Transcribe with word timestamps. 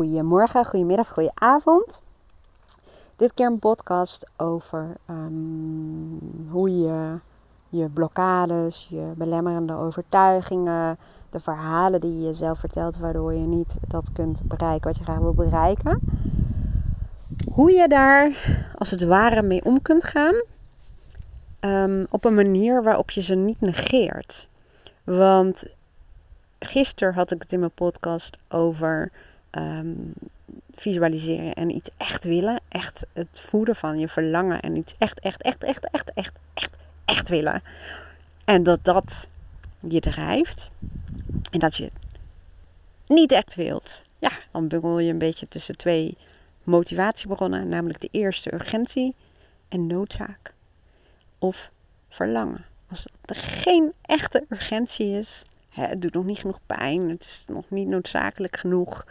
Goedemorgen, 0.00 0.64
goedemiddag, 0.64 1.08
goedenavond. 1.08 2.02
Dit 3.16 3.34
keer 3.34 3.46
een 3.46 3.58
podcast 3.58 4.30
over 4.36 4.96
ehm, 5.06 6.48
hoe 6.48 6.80
je 6.80 7.18
je 7.68 7.88
blokkades, 7.88 8.86
je 8.90 9.12
belemmerende 9.16 9.74
overtuigingen, 9.74 10.98
de 11.30 11.40
verhalen 11.40 12.00
die 12.00 12.12
je 12.12 12.26
jezelf 12.26 12.58
vertelt, 12.58 12.98
waardoor 12.98 13.34
je 13.34 13.46
niet 13.46 13.76
dat 13.88 14.12
kunt 14.12 14.42
bereiken 14.44 14.88
wat 14.88 14.96
je 14.96 15.04
graag 15.04 15.18
wil 15.18 15.34
bereiken. 15.34 16.00
Hoe 17.52 17.72
je 17.72 17.88
daar 17.88 18.46
als 18.78 18.90
het 18.90 19.02
ware 19.02 19.42
mee 19.42 19.64
om 19.64 19.82
kunt 19.82 20.04
gaan. 20.04 20.42
Ehm, 21.58 22.04
op 22.10 22.24
een 22.24 22.34
manier 22.34 22.82
waarop 22.82 23.10
je 23.10 23.22
ze 23.22 23.34
niet 23.34 23.60
negeert. 23.60 24.48
Want 25.04 25.64
gisteren 26.58 27.14
had 27.14 27.30
ik 27.30 27.42
het 27.42 27.52
in 27.52 27.58
mijn 27.58 27.74
podcast 27.74 28.38
over 28.48 29.12
Ehm, 29.50 29.94
visualiseren 30.74 31.54
en 31.54 31.70
iets 31.70 31.90
echt 31.96 32.24
willen. 32.24 32.60
Echt 32.68 33.06
het 33.12 33.40
voeden 33.40 33.76
van 33.76 33.98
je 33.98 34.08
verlangen 34.08 34.60
en 34.60 34.76
iets 34.76 34.94
echt, 34.98 35.20
echt, 35.20 35.42
echt, 35.42 35.64
echt, 35.64 35.90
echt, 35.90 36.12
echt, 36.14 36.38
echt, 36.54 36.76
echt 37.04 37.28
willen. 37.28 37.62
En 38.44 38.62
dat 38.62 38.84
dat 38.84 39.28
je 39.80 40.00
drijft. 40.00 40.70
En 41.50 41.58
dat 41.58 41.76
je 41.76 41.84
het 41.84 41.92
niet 43.06 43.32
echt 43.32 43.54
wilt. 43.54 44.02
Ja, 44.18 44.32
dan 44.52 44.68
bungel 44.68 44.98
je 44.98 45.10
een 45.10 45.18
beetje 45.18 45.48
tussen 45.48 45.76
twee 45.76 46.16
motivatiebronnen. 46.64 47.68
Namelijk 47.68 48.00
de 48.00 48.08
eerste 48.10 48.54
urgentie 48.54 49.14
en 49.68 49.86
noodzaak. 49.86 50.54
Of 51.38 51.70
verlangen. 52.08 52.64
Als 52.88 53.06
er 53.24 53.34
geen 53.34 53.92
echte 54.02 54.44
urgentie 54.48 55.18
is, 55.18 55.44
het 55.70 56.02
doet 56.02 56.14
nog 56.14 56.24
niet 56.24 56.38
genoeg 56.38 56.60
pijn, 56.66 57.08
het 57.08 57.24
is 57.24 57.44
nog 57.46 57.70
niet 57.70 57.88
noodzakelijk 57.88 58.56
genoeg 58.56 59.06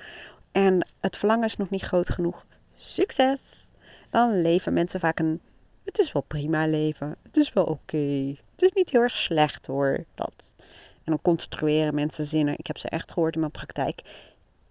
en 0.52 0.88
het 1.00 1.18
verlangen 1.18 1.46
is 1.46 1.58
nog 1.58 1.70
niet 1.70 1.82
groot 1.82 2.10
genoeg. 2.10 2.46
Succes! 2.76 3.70
Dan 4.10 4.42
leven 4.42 4.74
mensen 4.74 5.00
vaak 5.00 5.20
een. 5.20 5.42
Het 5.84 6.00
is 6.00 6.12
wel 6.12 6.22
prima 6.28 6.68
leven. 6.68 7.16
Het 7.24 7.38
is 7.38 7.54
wel 7.54 7.64
oké. 7.64 8.36
Het 8.52 8.62
is 8.62 8.72
niet 8.74 8.90
heel 8.90 9.02
erg 9.02 9.16
slecht 9.16 9.66
hoor. 9.66 10.04
Dat. 10.16 10.54
En 11.04 11.12
dan 11.12 11.22
construeren 11.22 11.96
mensen 11.96 12.26
zinnen. 12.26 12.58
Ik 12.58 12.68
heb 12.68 12.78
ze 12.78 12.90
echt 12.90 13.12
gehoord 13.12 13.34
in 13.34 13.40
mijn 13.40 13.52
praktijk. 13.52 14.02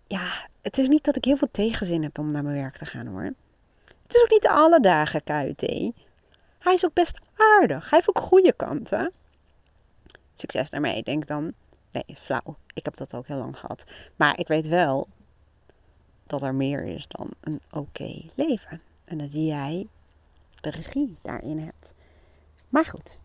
Ja, 0.07 0.49
het 0.63 0.79
is 0.79 0.89
niet 0.89 1.05
dat 1.05 1.17
ik 1.17 1.25
heel 1.25 1.37
veel 1.37 1.51
tegenzin 1.51 2.03
heb 2.03 2.19
om 2.19 2.33
naar 2.33 2.43
mijn 2.43 2.57
werk 2.57 2.77
te 2.77 2.87
gaan 2.87 3.07
hoor. 3.07 3.33
Het 4.03 4.15
is 4.15 4.23
ook 4.23 4.31
niet 4.31 4.47
alle 4.47 4.81
dagen 4.81 5.25
KUT. 5.25 5.61
Hij 6.59 6.75
is 6.75 6.85
ook 6.85 6.95
best 6.95 7.19
aardig. 7.37 7.91
Hij 7.91 7.99
heeft 7.99 8.09
ook 8.09 8.25
goede 8.25 8.53
kanten. 8.53 9.13
Succes 10.33 10.71
daarmee, 10.71 11.03
denk 11.03 11.27
dan. 11.27 11.53
Nee, 11.93 12.17
flauw. 12.17 12.57
Ik 12.75 12.85
heb 12.85 12.97
dat 12.97 13.15
ook 13.15 13.27
heel 13.27 13.37
lang 13.37 13.59
gehad. 13.59 13.85
Maar 14.17 14.39
ik 14.39 14.49
weet 14.49 14.67
wel 14.67 15.09
dat 16.27 16.43
er 16.43 16.55
meer 16.55 16.85
is 16.85 17.09
dan 17.09 17.31
een 17.41 17.61
oké 17.71 18.23
leven. 18.35 18.81
En 19.05 19.19
dat 19.19 19.33
jij 19.33 19.87
de 20.61 20.71
regie 20.71 21.19
daarin 21.23 21.59
hebt. 21.59 21.95
Maar 22.69 22.85
goed, 22.85 23.19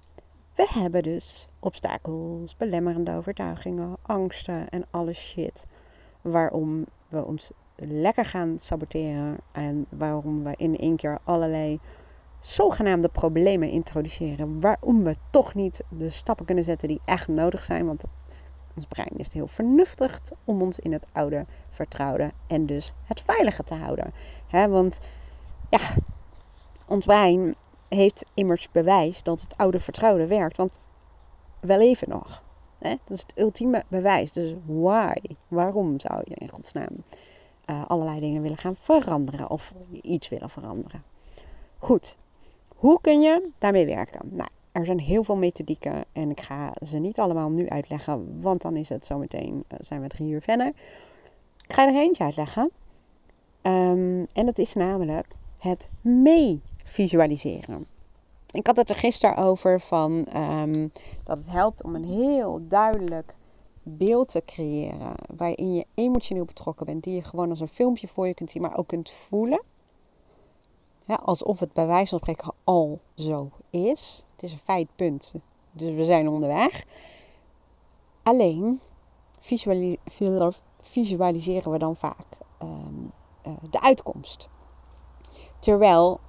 we 0.55 0.67
hebben 0.69 1.03
dus 1.03 1.47
obstakels, 1.59 2.57
belemmerende 2.57 3.11
overtuigingen, 3.11 3.97
angsten 4.01 4.69
en 4.69 4.85
alle 4.91 5.13
shit. 5.13 5.67
Waarom 6.21 6.85
we 7.07 7.25
ons 7.25 7.51
lekker 7.75 8.25
gaan 8.25 8.59
saboteren 8.59 9.37
en 9.51 9.85
waarom 9.97 10.43
we 10.43 10.53
in 10.57 10.77
één 10.77 10.95
keer 10.95 11.19
allerlei 11.23 11.79
zogenaamde 12.39 13.07
problemen 13.07 13.69
introduceren. 13.69 14.61
Waarom 14.61 15.03
we 15.03 15.15
toch 15.29 15.53
niet 15.53 15.83
de 15.89 16.09
stappen 16.09 16.45
kunnen 16.45 16.63
zetten 16.63 16.87
die 16.87 17.01
echt 17.05 17.27
nodig 17.27 17.63
zijn. 17.63 17.85
Want 17.85 18.03
ons 18.75 18.85
brein 18.85 19.17
is 19.17 19.33
heel 19.33 19.47
vernuftig 19.47 20.21
om 20.43 20.61
ons 20.61 20.79
in 20.79 20.93
het 20.93 21.05
oude 21.11 21.45
vertrouwde 21.69 22.31
en 22.47 22.65
dus 22.65 22.93
het 23.03 23.21
veilige 23.21 23.63
te 23.63 23.73
houden. 23.73 24.13
want 24.51 24.99
ja, 25.69 25.79
ons 26.87 27.05
brein 27.05 27.55
heeft 27.87 28.25
immers 28.33 28.71
bewijs 28.71 29.23
dat 29.23 29.41
het 29.41 29.57
oude 29.57 29.79
vertrouwde 29.79 30.27
werkt. 30.27 30.57
Want 30.57 30.79
we 31.59 31.77
leven 31.77 32.09
nog. 32.09 32.43
Dat 32.79 32.99
is 33.07 33.21
het 33.21 33.33
ultieme 33.35 33.83
bewijs. 33.87 34.31
Dus 34.31 34.55
why? 34.65 35.13
Waarom 35.47 35.99
zou 35.99 36.21
je 36.23 36.35
in 36.35 36.49
godsnaam 36.49 37.03
uh, 37.65 37.85
allerlei 37.87 38.19
dingen 38.19 38.41
willen 38.41 38.57
gaan 38.57 38.75
veranderen 38.75 39.49
of 39.49 39.73
iets 40.01 40.29
willen 40.29 40.49
veranderen? 40.49 41.03
Goed, 41.77 42.17
hoe 42.75 43.01
kun 43.01 43.21
je 43.21 43.49
daarmee 43.57 43.85
werken? 43.85 44.19
Nou, 44.23 44.49
er 44.73 44.85
zijn 44.85 44.99
heel 44.99 45.23
veel 45.23 45.35
methodieken 45.35 46.05
en 46.11 46.29
ik 46.29 46.41
ga 46.41 46.73
ze 46.85 46.97
niet 46.97 47.19
allemaal 47.19 47.49
nu 47.49 47.69
uitleggen, 47.69 48.41
want 48.41 48.61
dan 48.61 48.75
is 48.75 48.89
het 48.89 49.05
zometeen, 49.05 49.53
uh, 49.55 49.77
zijn 49.79 50.01
we 50.01 50.07
drie 50.07 50.29
uur 50.29 50.41
verder. 50.41 50.67
Ik 51.67 51.73
ga 51.73 51.87
er 51.87 51.95
eentje 51.95 52.23
uitleggen. 52.23 52.71
Um, 53.61 54.27
en 54.33 54.45
dat 54.45 54.57
is 54.57 54.73
namelijk 54.73 55.27
het 55.59 55.89
mee-visualiseren. 56.01 57.85
Ik 58.51 58.67
had 58.67 58.75
het 58.75 58.89
er 58.89 58.95
gisteren 58.95 59.37
over 59.37 59.79
van 59.79 60.27
um, 60.35 60.91
dat 61.23 61.37
het 61.37 61.51
helpt 61.51 61.83
om 61.83 61.95
een 61.95 62.05
heel 62.05 62.67
duidelijk 62.67 63.35
beeld 63.83 64.27
te 64.27 64.41
creëren. 64.45 65.13
Waarin 65.35 65.73
je 65.73 65.85
emotioneel 65.93 66.45
betrokken 66.45 66.85
bent. 66.85 67.03
Die 67.03 67.15
je 67.15 67.21
gewoon 67.21 67.49
als 67.49 67.59
een 67.59 67.67
filmpje 67.67 68.07
voor 68.07 68.27
je 68.27 68.33
kunt 68.33 68.51
zien, 68.51 68.61
maar 68.61 68.77
ook 68.77 68.87
kunt 68.87 69.11
voelen. 69.11 69.61
Alsof 71.05 71.59
het 71.59 71.73
bij 71.73 71.87
wijze 71.87 72.09
van 72.09 72.19
spreken 72.19 72.53
al 72.63 72.99
zo 73.15 73.49
is. 73.69 74.22
Het 74.33 74.43
is 74.43 74.51
een 74.51 74.57
feitpunt. 74.57 75.33
Dus 75.71 75.95
we 75.95 76.05
zijn 76.05 76.29
onderweg. 76.29 76.85
Alleen 78.23 78.81
visualiseren 80.81 81.71
we 81.71 81.77
dan 81.77 81.95
vaak 81.95 82.25
ehm, 82.57 83.05
eh, 83.41 83.53
de 83.69 83.81
uitkomst. 83.81 84.49
Terwijl 85.59 86.19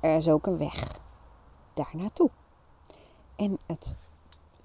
er 0.00 0.16
is 0.16 0.28
ook 0.28 0.46
een 0.46 0.58
weg 0.58 1.00
daar 1.74 1.90
naartoe. 1.92 2.30
En 3.36 3.58
het 3.66 3.94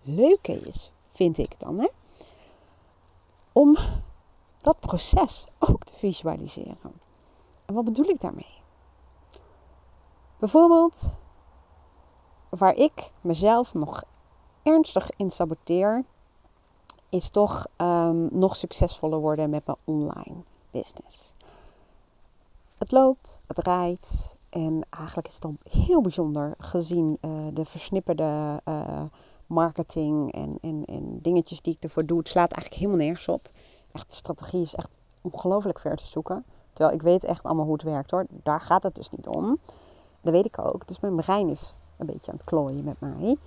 leuke 0.01 0.59
is, 0.59 0.91
vind 1.11 1.37
ik 1.37 1.59
dan, 1.59 1.79
hè, 1.79 1.87
om 3.51 3.77
dat 4.61 4.79
proces 4.79 5.47
ook 5.59 5.83
te 5.83 5.95
visualiseren. 5.95 7.01
En 7.65 7.73
wat 7.73 7.83
bedoel 7.83 8.05
ik 8.05 8.21
daarmee? 8.21 8.61
Bijvoorbeeld, 10.37 11.15
waar 12.57 12.75
ik 12.75 13.11
mezelf 13.21 13.73
nog 13.73 14.03
ernstig 14.63 15.09
in 15.17 15.29
saboteer, 15.29 16.03
is 17.09 17.29
toch 17.29 17.67
um, 17.77 18.27
nog 18.31 18.55
succesvoller 18.55 19.19
worden 19.19 19.49
met 19.49 19.65
mijn 19.65 19.77
online 19.83 20.43
business. 20.71 21.35
Het 22.77 22.91
loopt, 22.91 23.41
het 23.47 23.57
rijdt 23.57 24.35
en 24.49 24.85
eigenlijk 24.89 25.27
is 25.27 25.33
het 25.33 25.41
dan 25.41 25.57
heel 25.63 26.01
bijzonder 26.01 26.53
gezien 26.57 27.17
uh, 27.21 27.31
de 27.53 27.65
versnipperde 27.65 28.61
uh, 28.67 29.01
marketing 29.47 30.31
en, 30.31 30.57
en, 30.61 30.85
en 30.85 31.19
dingetjes 31.21 31.61
die 31.61 31.75
ik 31.75 31.83
ervoor 31.83 32.05
doe. 32.05 32.17
Het 32.17 32.27
slaat 32.27 32.51
eigenlijk 32.51 32.81
helemaal 32.81 33.05
nergens 33.05 33.27
op. 33.27 33.49
Echt, 33.91 34.09
de 34.09 34.15
strategie 34.15 34.61
is 34.61 34.75
echt 34.75 34.97
ongelooflijk 35.21 35.79
ver 35.79 35.95
te 35.95 36.07
zoeken. 36.07 36.45
Terwijl 36.73 36.95
ik 36.95 37.01
weet 37.01 37.23
echt 37.23 37.43
allemaal 37.43 37.65
hoe 37.65 37.73
het 37.73 37.83
werkt 37.83 38.11
hoor. 38.11 38.25
Daar 38.29 38.61
gaat 38.61 38.83
het 38.83 38.95
dus 38.95 39.09
niet 39.09 39.27
om. 39.27 39.59
Dat 40.21 40.33
weet 40.33 40.45
ik 40.45 40.59
ook. 40.59 40.87
Dus 40.87 40.99
mijn 40.99 41.15
brein 41.15 41.49
is 41.49 41.77
een 41.97 42.05
beetje 42.05 42.31
aan 42.31 42.37
het 42.37 42.45
klooien 42.45 42.83
met 42.83 42.99
mij. 42.99 43.37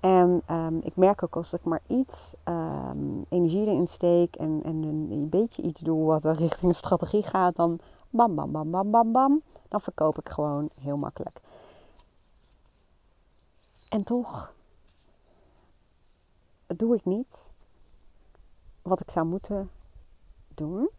En 0.00 0.42
um, 0.50 0.78
ik 0.82 0.96
merk 0.96 1.22
ook 1.22 1.36
als 1.36 1.52
ik 1.52 1.64
maar 1.64 1.80
iets 1.86 2.34
um, 2.44 3.24
energie 3.28 3.66
erin 3.66 3.86
steek 3.86 4.36
en, 4.36 4.62
en 4.64 4.82
een, 4.82 5.28
beetje 5.28 5.62
iets 5.62 5.80
doe 5.80 6.04
wat 6.04 6.24
richting 6.24 6.74
strategie 6.74 7.22
gaat, 7.22 7.56
dan 7.56 7.78
bam, 8.10 8.34
bam, 8.34 8.52
bam, 8.52 8.70
bam, 8.70 8.90
bam, 8.90 9.12
bam, 9.12 9.42
dan 9.68 9.80
verkoop 9.80 10.18
ik 10.18 10.28
gewoon 10.28 10.70
heel 10.80 10.96
makkelijk. 10.96 11.40
En 13.88 14.04
toch 14.04 14.52
doe 16.66 16.94
ik 16.94 17.04
niet 17.04 17.52
wat 18.82 19.00
ik 19.00 19.10
zou 19.10 19.26
moeten 19.26 19.70
doen. 20.54 20.90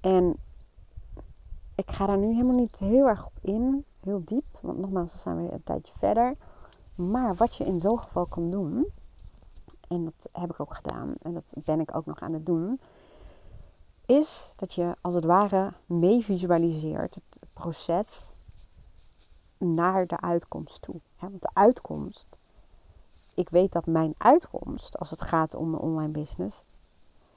En 0.00 0.36
ik 1.74 1.90
ga 1.90 2.06
daar 2.06 2.18
nu 2.18 2.26
helemaal 2.26 2.56
niet 2.56 2.78
heel 2.78 3.08
erg 3.08 3.26
op 3.26 3.38
in, 3.40 3.84
heel 4.08 4.24
diep, 4.24 4.58
want 4.60 4.78
nogmaals, 4.78 5.10
dan 5.12 5.20
zijn 5.20 5.36
we 5.46 5.52
een 5.52 5.62
tijdje 5.62 5.92
verder. 5.98 6.36
Maar 6.94 7.34
wat 7.34 7.54
je 7.54 7.64
in 7.64 7.80
zo'n 7.80 7.98
geval 7.98 8.26
kan 8.26 8.50
doen, 8.50 8.86
en 9.88 10.04
dat 10.04 10.28
heb 10.32 10.50
ik 10.50 10.60
ook 10.60 10.74
gedaan 10.74 11.14
en 11.22 11.34
dat 11.34 11.52
ben 11.64 11.80
ik 11.80 11.96
ook 11.96 12.06
nog 12.06 12.20
aan 12.20 12.32
het 12.32 12.46
doen, 12.46 12.80
is 14.06 14.52
dat 14.56 14.72
je 14.72 14.96
als 15.00 15.14
het 15.14 15.24
ware 15.24 15.72
mee 15.86 16.24
visualiseert 16.24 17.14
het 17.14 17.40
proces 17.52 18.36
naar 19.58 20.06
de 20.06 20.20
uitkomst 20.20 20.82
toe. 20.82 21.00
want 21.18 21.42
de 21.42 21.50
uitkomst, 21.52 22.26
ik 23.34 23.48
weet 23.48 23.72
dat 23.72 23.86
mijn 23.86 24.14
uitkomst, 24.18 24.98
als 24.98 25.10
het 25.10 25.22
gaat 25.22 25.54
om 25.54 25.70
mijn 25.70 25.82
online 25.82 26.12
business, 26.12 26.64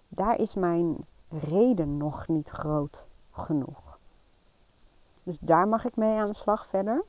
daar 0.07 0.39
is 0.39 0.55
mijn 0.55 1.05
reden 1.29 1.97
nog 1.97 2.27
niet 2.27 2.49
groot 2.49 3.07
genoeg. 3.31 3.99
Dus 5.23 5.37
daar 5.41 5.67
mag 5.67 5.85
ik 5.85 5.95
mee 5.95 6.19
aan 6.19 6.27
de 6.27 6.35
slag 6.35 6.67
verder 6.67 7.03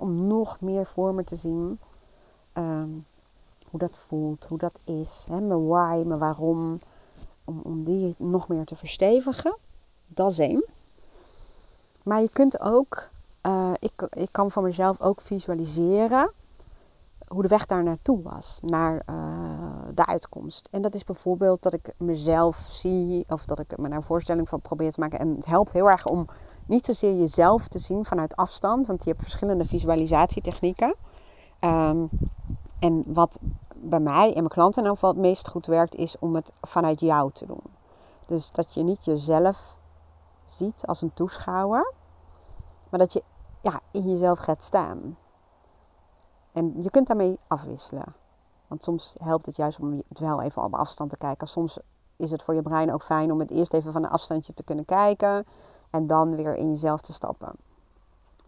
om 0.00 0.26
nog 0.26 0.60
meer 0.60 0.86
voor 0.86 1.14
me 1.14 1.24
te 1.24 1.36
zien 1.36 1.78
um, 2.54 3.06
hoe 3.70 3.80
dat 3.80 3.96
voelt, 3.96 4.46
hoe 4.48 4.58
dat 4.58 4.78
is. 4.84 5.26
Hè, 5.28 5.40
mijn 5.40 5.66
why, 5.66 6.02
mijn 6.06 6.18
waarom. 6.18 6.80
om, 7.44 7.60
om 7.62 7.84
die 7.84 8.14
nog 8.18 8.48
meer 8.48 8.64
te 8.64 8.76
verstevigen. 8.76 9.56
Dat 10.06 10.30
is 10.30 10.38
één. 10.38 10.64
Maar 12.02 12.20
je 12.20 12.28
kunt 12.28 12.60
ook, 12.60 13.08
uh, 13.46 13.72
ik, 13.78 13.92
ik 14.10 14.28
kan 14.30 14.50
voor 14.50 14.62
mezelf 14.62 15.00
ook 15.00 15.20
visualiseren 15.20 16.32
hoe 17.28 17.42
de 17.42 17.48
weg 17.48 17.66
daar 17.66 17.82
naartoe 17.82 18.22
was, 18.22 18.58
naar 18.62 19.02
uh, 19.10 19.14
de 19.94 20.06
uitkomst. 20.06 20.68
En 20.70 20.82
dat 20.82 20.94
is 20.94 21.04
bijvoorbeeld 21.04 21.62
dat 21.62 21.72
ik 21.72 21.92
mezelf 21.96 22.66
zie, 22.70 23.24
of 23.28 23.44
dat 23.44 23.58
ik 23.58 23.78
me 23.78 23.88
naar 23.88 23.96
een 23.96 24.04
voorstelling 24.04 24.48
van 24.48 24.60
probeer 24.60 24.92
te 24.92 25.00
maken. 25.00 25.18
En 25.18 25.36
het 25.36 25.46
helpt 25.46 25.72
heel 25.72 25.90
erg 25.90 26.06
om 26.06 26.26
niet 26.72 26.84
zozeer 26.84 27.14
jezelf 27.14 27.68
te 27.68 27.78
zien 27.78 28.04
vanuit 28.04 28.36
afstand, 28.36 28.86
want 28.86 29.04
je 29.04 29.10
hebt 29.10 29.22
verschillende 29.22 29.64
visualisatietechnieken. 29.64 30.94
Um, 31.60 32.08
en 32.78 33.04
wat 33.06 33.38
bij 33.76 34.00
mij 34.00 34.28
en 34.28 34.34
mijn 34.34 34.48
klanten 34.48 34.82
in 34.82 34.88
ieder 34.88 34.98
geval 34.98 35.10
het 35.10 35.18
meest 35.18 35.48
goed 35.48 35.66
werkt, 35.66 35.94
is 35.94 36.18
om 36.18 36.34
het 36.34 36.52
vanuit 36.60 37.00
jou 37.00 37.30
te 37.32 37.46
doen. 37.46 37.62
Dus 38.26 38.50
dat 38.50 38.74
je 38.74 38.82
niet 38.82 39.04
jezelf 39.04 39.76
ziet 40.44 40.86
als 40.86 41.02
een 41.02 41.14
toeschouwer, 41.14 41.92
maar 42.88 43.00
dat 43.00 43.12
je 43.12 43.22
ja, 43.60 43.80
in 43.90 44.10
jezelf 44.10 44.38
gaat 44.38 44.62
staan. 44.62 45.16
En 46.52 46.82
je 46.82 46.90
kunt 46.90 47.06
daarmee 47.06 47.38
afwisselen. 47.46 48.14
Want 48.66 48.82
soms 48.82 49.14
helpt 49.18 49.46
het 49.46 49.56
juist 49.56 49.78
om 49.78 50.02
het 50.08 50.18
wel 50.18 50.42
even 50.42 50.64
op 50.64 50.74
afstand 50.74 51.10
te 51.10 51.16
kijken. 51.16 51.48
Soms 51.48 51.78
is 52.16 52.30
het 52.30 52.42
voor 52.42 52.54
je 52.54 52.62
brein 52.62 52.92
ook 52.92 53.02
fijn 53.02 53.32
om 53.32 53.38
het 53.38 53.50
eerst 53.50 53.74
even 53.74 53.92
van 53.92 54.04
een 54.04 54.10
afstandje 54.10 54.52
te 54.52 54.62
kunnen 54.62 54.84
kijken 54.84 55.46
en 55.92 56.06
dan 56.06 56.36
weer 56.36 56.54
in 56.54 56.70
jezelf 56.70 57.00
te 57.00 57.12
stappen. 57.12 57.52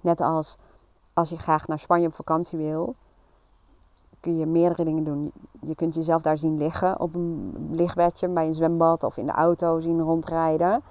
Net 0.01 0.21
als 0.21 0.57
als 1.15 1.29
je 1.29 1.39
graag 1.39 1.67
naar 1.67 1.79
Spanje 1.79 2.07
op 2.07 2.15
vakantie 2.15 2.59
wil, 2.59 2.95
kun 4.21 4.39
je 4.39 4.47
meerdere 4.47 4.85
dingen 4.85 5.05
doen. 5.05 5.33
Je 5.61 5.75
kunt 5.75 5.95
jezelf 5.95 6.23
daar 6.23 6.39
zien 6.39 6.59
liggen 6.59 7.01
op 7.01 7.15
een 7.15 7.55
lichtbedje 7.71 8.29
bij 8.29 8.47
een 8.47 8.55
zwembad 8.55 9.03
of 9.03 9.17
in 9.17 9.27
de 9.27 9.33
auto 9.33 9.81
zien 9.81 10.01
rondrijden. 10.01 10.83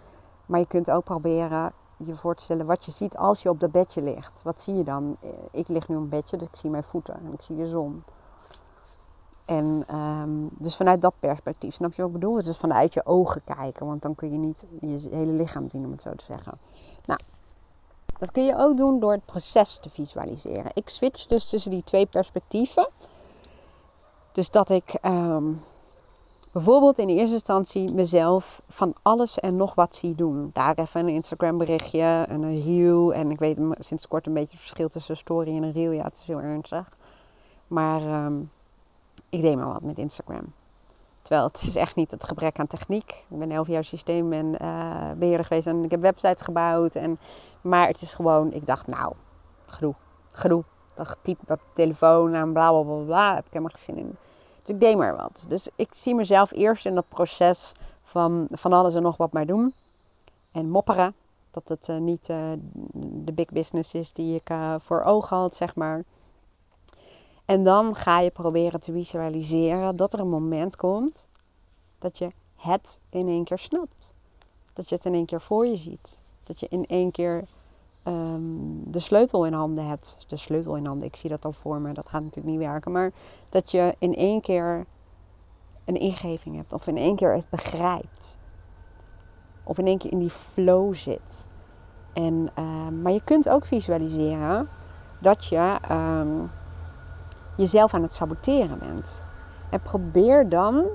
Maar 0.45 0.59
je 0.59 0.67
kunt 0.67 0.91
ook 0.91 1.03
proberen 1.03 1.71
je 1.97 2.15
voor 2.15 2.35
te 2.35 2.43
stellen 2.43 2.65
wat 2.65 2.85
je 2.85 2.91
ziet 2.91 3.17
als 3.17 3.43
je 3.43 3.49
op 3.49 3.59
dat 3.59 3.71
bedje 3.71 4.01
ligt. 4.01 4.43
Wat 4.43 4.59
zie 4.59 4.75
je 4.75 4.83
dan? 4.83 5.17
Ik 5.51 5.67
lig 5.67 5.87
nu 5.87 5.95
op 5.95 6.01
een 6.01 6.09
bedje, 6.09 6.37
dus 6.37 6.47
ik 6.47 6.55
zie 6.55 6.69
mijn 6.69 6.83
voeten 6.83 7.15
en 7.15 7.33
ik 7.33 7.41
zie 7.41 7.55
de 7.55 7.67
zon. 7.67 8.03
En 9.45 9.85
um, 9.95 10.49
dus 10.51 10.75
vanuit 10.75 11.01
dat 11.01 11.13
perspectief, 11.19 11.73
snap 11.73 11.93
je 11.93 12.01
wat 12.01 12.11
ik 12.11 12.19
bedoel? 12.19 12.35
Het 12.35 12.47
is 12.47 12.57
vanuit 12.57 12.93
je 12.93 13.05
ogen 13.05 13.41
kijken, 13.43 13.85
want 13.85 14.01
dan 14.01 14.15
kun 14.15 14.31
je 14.31 14.37
niet 14.37 14.65
je 14.81 15.07
hele 15.11 15.31
lichaam 15.31 15.69
zien, 15.69 15.85
om 15.85 15.91
het 15.91 16.01
zo 16.01 16.15
te 16.15 16.25
zeggen. 16.25 16.57
Nou, 17.05 17.19
dat 18.19 18.31
kun 18.31 18.45
je 18.45 18.57
ook 18.57 18.77
doen 18.77 18.99
door 18.99 19.11
het 19.11 19.25
proces 19.25 19.77
te 19.79 19.89
visualiseren. 19.89 20.71
Ik 20.73 20.89
switch 20.89 21.25
dus 21.25 21.49
tussen 21.49 21.71
die 21.71 21.83
twee 21.83 22.05
perspectieven. 22.05 22.89
Dus 24.31 24.49
dat 24.49 24.69
ik 24.69 24.97
um, 25.01 25.61
bijvoorbeeld 26.51 26.99
in 26.99 27.09
eerste 27.09 27.33
instantie 27.33 27.93
mezelf 27.93 28.61
van 28.67 28.93
alles 29.01 29.39
en 29.39 29.55
nog 29.55 29.75
wat 29.75 29.95
zie 29.95 30.15
doen. 30.15 30.49
Daar 30.53 30.77
even 30.77 30.99
een 30.99 31.13
Instagram 31.13 31.57
berichtje, 31.57 32.25
een 32.29 32.63
reel. 32.63 33.13
En 33.13 33.31
ik 33.31 33.39
weet 33.39 33.57
sinds 33.79 34.07
kort 34.07 34.25
een 34.25 34.33
beetje 34.33 34.51
het 34.51 34.59
verschil 34.59 34.89
tussen 34.89 35.11
een 35.11 35.19
story 35.19 35.55
en 35.55 35.63
een 35.63 35.71
reel. 35.71 35.91
Ja, 35.91 36.03
het 36.03 36.17
is 36.19 36.25
heel 36.25 36.41
ernstig. 36.41 36.97
Maar 37.67 38.25
um, 38.25 38.51
ik 39.33 39.41
deed 39.41 39.55
maar 39.55 39.67
wat 39.73 39.81
met 39.81 39.97
Instagram. 39.97 40.53
Terwijl 41.21 41.47
het 41.47 41.61
is 41.61 41.75
echt 41.75 41.95
niet 41.95 42.11
het 42.11 42.23
gebrek 42.23 42.59
aan 42.59 42.67
techniek. 42.67 43.25
Ik 43.29 43.39
ben 43.39 43.51
elf 43.51 43.67
jaar 43.67 43.83
systeem 43.83 44.33
en 44.33 44.57
uh, 45.19 45.43
geweest 45.43 45.67
en 45.67 45.83
ik 45.83 45.91
heb 45.91 46.01
websites 46.01 46.41
gebouwd. 46.41 46.95
En, 46.95 47.19
maar 47.61 47.87
het 47.87 48.01
is 48.01 48.13
gewoon, 48.13 48.51
ik 48.51 48.65
dacht 48.65 48.87
nou, 48.87 49.13
gedoe, 49.65 49.93
gedoe. 50.31 50.63
Dat 50.95 51.17
typ 51.21 51.39
op 51.47 51.59
telefoon 51.73 52.33
en 52.33 52.53
bla 52.53 52.69
bla 52.69 52.81
bla 52.81 53.03
bla. 53.05 53.35
Heb 53.35 53.45
ik 53.45 53.51
helemaal 53.51 53.75
geen 53.75 53.95
zin 53.95 54.05
in. 54.05 54.15
Dus 54.61 54.75
ik 54.75 54.79
deed 54.79 54.97
maar 54.97 55.15
wat. 55.15 55.45
Dus 55.47 55.69
ik 55.75 55.89
zie 55.91 56.15
mezelf 56.15 56.51
eerst 56.51 56.85
in 56.85 56.95
dat 56.95 57.09
proces 57.09 57.71
van 58.03 58.47
van 58.51 58.73
alles 58.73 58.95
en 58.95 59.01
nog 59.01 59.17
wat 59.17 59.31
maar 59.31 59.45
doen. 59.45 59.73
En 60.51 60.69
mopperen. 60.69 61.15
Dat 61.51 61.67
het 61.67 61.87
uh, 61.87 61.97
niet 61.97 62.29
uh, 62.29 62.37
de 62.93 63.31
big 63.31 63.45
business 63.45 63.93
is 63.93 64.13
die 64.13 64.35
ik 64.35 64.55
voor 64.81 65.01
ogen 65.03 65.37
had, 65.37 65.55
zeg 65.55 65.75
maar. 65.75 66.03
En 67.45 67.63
dan 67.63 67.95
ga 67.95 68.19
je 68.19 68.31
proberen 68.31 68.79
te 68.79 68.91
visualiseren 68.91 69.95
dat 69.95 70.13
er 70.13 70.19
een 70.19 70.29
moment 70.29 70.75
komt 70.75 71.25
dat 71.99 72.17
je 72.17 72.31
het 72.55 72.99
in 73.09 73.27
één 73.27 73.43
keer 73.43 73.59
snapt. 73.59 74.13
Dat 74.73 74.89
je 74.89 74.95
het 74.95 75.05
in 75.05 75.13
één 75.13 75.25
keer 75.25 75.41
voor 75.41 75.67
je 75.67 75.75
ziet. 75.75 76.21
Dat 76.43 76.59
je 76.59 76.67
in 76.69 76.85
één 76.85 77.11
keer 77.11 77.43
um, 78.03 78.91
de 78.91 78.99
sleutel 78.99 79.45
in 79.45 79.53
handen 79.53 79.87
hebt. 79.87 80.25
De 80.27 80.37
sleutel 80.37 80.75
in 80.75 80.85
handen, 80.85 81.07
ik 81.07 81.15
zie 81.15 81.29
dat 81.29 81.45
al 81.45 81.51
voor 81.51 81.81
me, 81.81 81.93
dat 81.93 82.07
gaat 82.07 82.21
natuurlijk 82.21 82.55
niet 82.55 82.67
werken. 82.67 82.91
Maar 82.91 83.11
dat 83.49 83.71
je 83.71 83.95
in 83.97 84.15
één 84.15 84.41
keer 84.41 84.85
een 85.85 85.97
ingeving 85.97 86.55
hebt. 86.55 86.73
Of 86.73 86.87
in 86.87 86.97
één 86.97 87.15
keer 87.15 87.33
het 87.33 87.49
begrijpt. 87.49 88.37
Of 89.63 89.77
in 89.77 89.87
één 89.87 89.97
keer 89.97 90.11
in 90.11 90.19
die 90.19 90.29
flow 90.29 90.95
zit. 90.95 91.47
En, 92.13 92.51
um, 92.59 93.01
maar 93.01 93.11
je 93.11 93.23
kunt 93.23 93.49
ook 93.49 93.65
visualiseren 93.65 94.67
dat 95.19 95.45
je 95.45 95.79
um, 95.91 96.51
jezelf 97.55 97.93
aan 97.93 98.01
het 98.01 98.13
saboteren 98.13 98.79
bent. 98.79 99.21
En 99.69 99.81
probeer 99.81 100.49
dan 100.49 100.85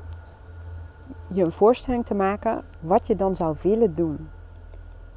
je 1.32 1.44
een 1.44 1.52
voorstelling 1.52 2.06
te 2.06 2.14
maken 2.14 2.64
wat 2.80 3.06
je 3.06 3.16
dan 3.16 3.34
zou 3.34 3.56
willen 3.62 3.94
doen. 3.94 4.28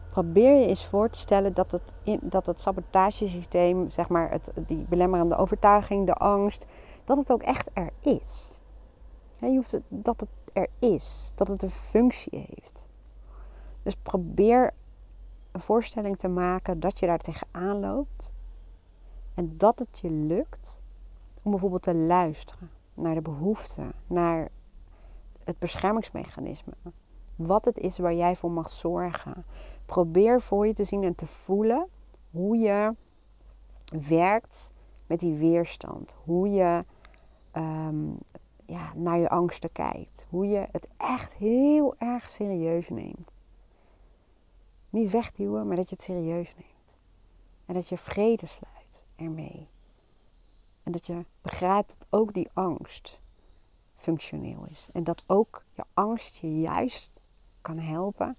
Probeer 0.09 0.59
je 0.59 0.65
eens 0.65 0.85
voor 0.85 1.09
te 1.09 1.19
stellen 1.19 1.53
dat 1.53 1.71
het, 1.71 1.93
in, 2.03 2.19
dat 2.21 2.45
het 2.45 2.61
sabotagesysteem, 2.61 3.89
zeg 3.89 4.09
maar, 4.09 4.31
het, 4.31 4.51
die 4.55 4.85
belemmerende 4.89 5.35
overtuiging, 5.35 6.05
de 6.05 6.13
angst, 6.13 6.65
dat 7.05 7.17
het 7.17 7.31
ook 7.31 7.41
echt 7.41 7.69
er 7.73 7.89
is. 7.99 8.59
je 9.37 9.47
hoeft 9.47 9.71
het, 9.71 9.83
dat 9.87 10.19
het 10.19 10.29
er 10.53 10.67
is, 10.79 11.31
dat 11.35 11.47
het 11.47 11.63
een 11.63 11.71
functie 11.71 12.45
heeft. 12.49 12.85
Dus 13.83 13.95
probeer 13.95 14.73
een 15.51 15.61
voorstelling 15.61 16.17
te 16.17 16.27
maken 16.27 16.79
dat 16.79 16.99
je 16.99 17.05
daar 17.05 17.19
tegenaan 17.19 17.79
loopt 17.79 18.31
en 19.33 19.57
dat 19.57 19.79
het 19.79 19.99
je 20.01 20.09
lukt 20.09 20.80
om 21.41 21.51
bijvoorbeeld 21.51 21.81
te 21.81 21.95
luisteren 21.95 22.69
naar 22.93 23.13
de 23.13 23.21
behoeften, 23.21 23.91
naar 24.07 24.49
het 25.43 25.59
beschermingsmechanisme. 25.59 26.73
Wat 27.35 27.65
het 27.65 27.77
is 27.77 27.97
waar 27.97 28.13
jij 28.13 28.35
voor 28.35 28.51
mag 28.51 28.69
zorgen. 28.69 29.45
Probeer 29.85 30.41
voor 30.41 30.67
je 30.67 30.73
te 30.73 30.83
zien 30.83 31.03
en 31.03 31.15
te 31.15 31.27
voelen 31.27 31.87
hoe 32.31 32.57
je 32.57 32.95
werkt 34.07 34.71
met 35.07 35.19
die 35.19 35.33
weerstand. 35.33 36.15
Hoe 36.23 36.49
je 36.49 36.85
um, 37.55 38.17
ja, 38.65 38.93
naar 38.95 39.17
je 39.17 39.29
angsten 39.29 39.71
kijkt. 39.71 40.25
Hoe 40.29 40.47
je 40.47 40.67
het 40.71 40.87
echt 40.97 41.33
heel 41.33 41.95
erg 41.97 42.29
serieus 42.29 42.89
neemt. 42.89 43.37
Niet 44.89 45.09
wegduwen, 45.09 45.67
maar 45.67 45.75
dat 45.75 45.89
je 45.89 45.95
het 45.95 46.03
serieus 46.03 46.55
neemt. 46.55 46.97
En 47.65 47.73
dat 47.73 47.89
je 47.89 47.97
vrede 47.97 48.45
sluit 48.45 49.05
ermee. 49.15 49.67
En 50.83 50.91
dat 50.91 51.05
je 51.05 51.25
begrijpt 51.41 51.95
dat 51.97 52.07
ook 52.19 52.33
die 52.33 52.49
angst 52.53 53.19
functioneel 53.95 54.65
is. 54.69 54.89
En 54.93 55.03
dat 55.03 55.23
ook 55.27 55.63
je 55.73 55.83
angst 55.93 56.35
je 56.35 56.59
juist 56.59 57.11
kan 57.61 57.77
helpen 57.77 58.35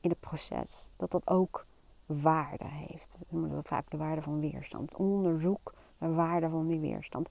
in 0.00 0.10
het 0.10 0.20
proces. 0.20 0.92
Dat 0.96 1.10
dat 1.10 1.28
ook 1.28 1.66
waarde 2.06 2.66
heeft. 2.66 3.16
We 3.18 3.24
noemen 3.28 3.50
dat 3.50 3.68
vaak 3.68 3.90
de 3.90 3.96
waarde 3.96 4.22
van 4.22 4.40
weerstand. 4.40 4.96
Onderzoek 4.96 5.74
de 5.98 6.12
waarde 6.12 6.48
van 6.48 6.66
die 6.66 6.80
weerstand. 6.80 7.28